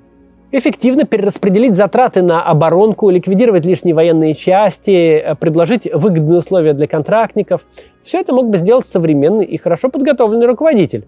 Эффективно 0.54 1.04
перераспределить 1.04 1.75
затраты 1.75 2.21
на 2.21 2.41
оборонку, 2.41 3.10
ликвидировать 3.10 3.65
лишние 3.65 3.95
военные 3.95 4.34
части, 4.34 5.17
э, 5.17 5.36
предложить 5.36 5.89
выгодные 5.93 6.39
условия 6.39 6.71
для 6.71 6.88
контрактников– 6.88 7.65
все 8.04 8.21
это 8.21 8.34
мог 8.34 8.49
бы 8.49 8.58
сделать 8.58 8.86
современный 8.86 9.45
и 9.45 9.58
хорошо 9.58 9.89
подготовленный 9.89 10.47
руководитель, 10.47 11.06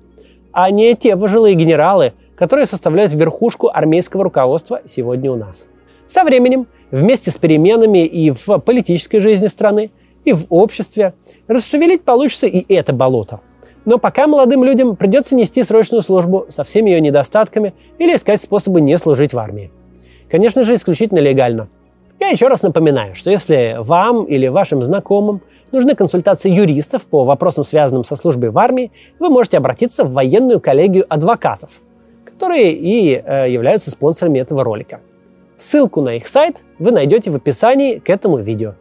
а 0.54 0.72
не 0.72 0.96
те 0.96 1.18
пожилые 1.18 1.56
генералы, 1.56 2.14
которые 2.36 2.66
составляют 2.66 3.14
верхушку 3.14 3.70
армейского 3.74 4.24
руководства 4.24 4.82
сегодня 4.86 5.32
у 5.32 5.36
нас. 5.36 5.68
Со 6.08 6.24
временем, 6.24 6.68
вместе 6.92 7.32
с 7.32 7.38
переменами 7.38 8.06
и 8.06 8.32
в 8.32 8.60
политической 8.60 9.20
жизни 9.20 9.48
страны, 9.48 9.92
и 10.24 10.32
в 10.32 10.46
обществе, 10.50 11.14
Расшевелить 11.48 12.04
получится 12.04 12.48
и 12.48 12.74
это 12.74 12.94
болото. 12.94 13.42
Но 13.86 13.98
пока 13.98 14.28
молодым 14.28 14.64
людям 14.64 14.96
придется 14.96 15.36
нести 15.36 15.62
срочную 15.64 16.02
службу 16.02 16.46
со 16.48 16.64
всеми 16.64 16.90
ее 16.90 17.02
недостатками 17.02 17.74
или 17.98 18.16
искать 18.16 18.42
способы 18.42 18.80
не 18.80 18.98
служить 18.98 19.34
в 19.34 19.40
армии. 19.40 19.72
Конечно 20.32 20.64
же, 20.64 20.76
исключительно 20.76 21.20
легально. 21.20 21.68
Я 22.20 22.30
еще 22.30 22.48
раз 22.48 22.64
напоминаю, 22.64 23.14
что 23.16 23.30
если 23.30 23.76
вам 23.80 24.24
или 24.24 24.48
вашим 24.48 24.82
знакомым 24.84 25.42
нужны 25.74 25.96
консультации 25.96 26.50
юристов 26.50 27.06
по 27.06 27.26
вопросам, 27.26 27.66
связанным 27.66 28.06
со 28.06 28.16
службой 28.16 28.52
в 28.52 28.58
армии, 28.58 28.92
вы 29.20 29.30
можете 29.30 29.58
обратиться 29.58 30.06
в 30.06 30.14
военную 30.14 30.62
коллегию 30.62 31.06
адвокатов, 31.10 31.72
которые 32.24 32.72
и 32.74 33.16
э, 33.16 33.52
являются 33.52 33.92
спонсорами 33.92 34.40
этого 34.40 34.64
ролика. 34.64 35.02
Ссылку 35.58 36.02
на 36.02 36.16
их 36.16 36.28
сайт 36.28 36.64
вы 36.80 36.92
найдете 36.92 37.32
в 37.32 37.36
описании 37.36 38.00
к 38.00 38.10
этому 38.10 38.38
видео. 38.38 38.76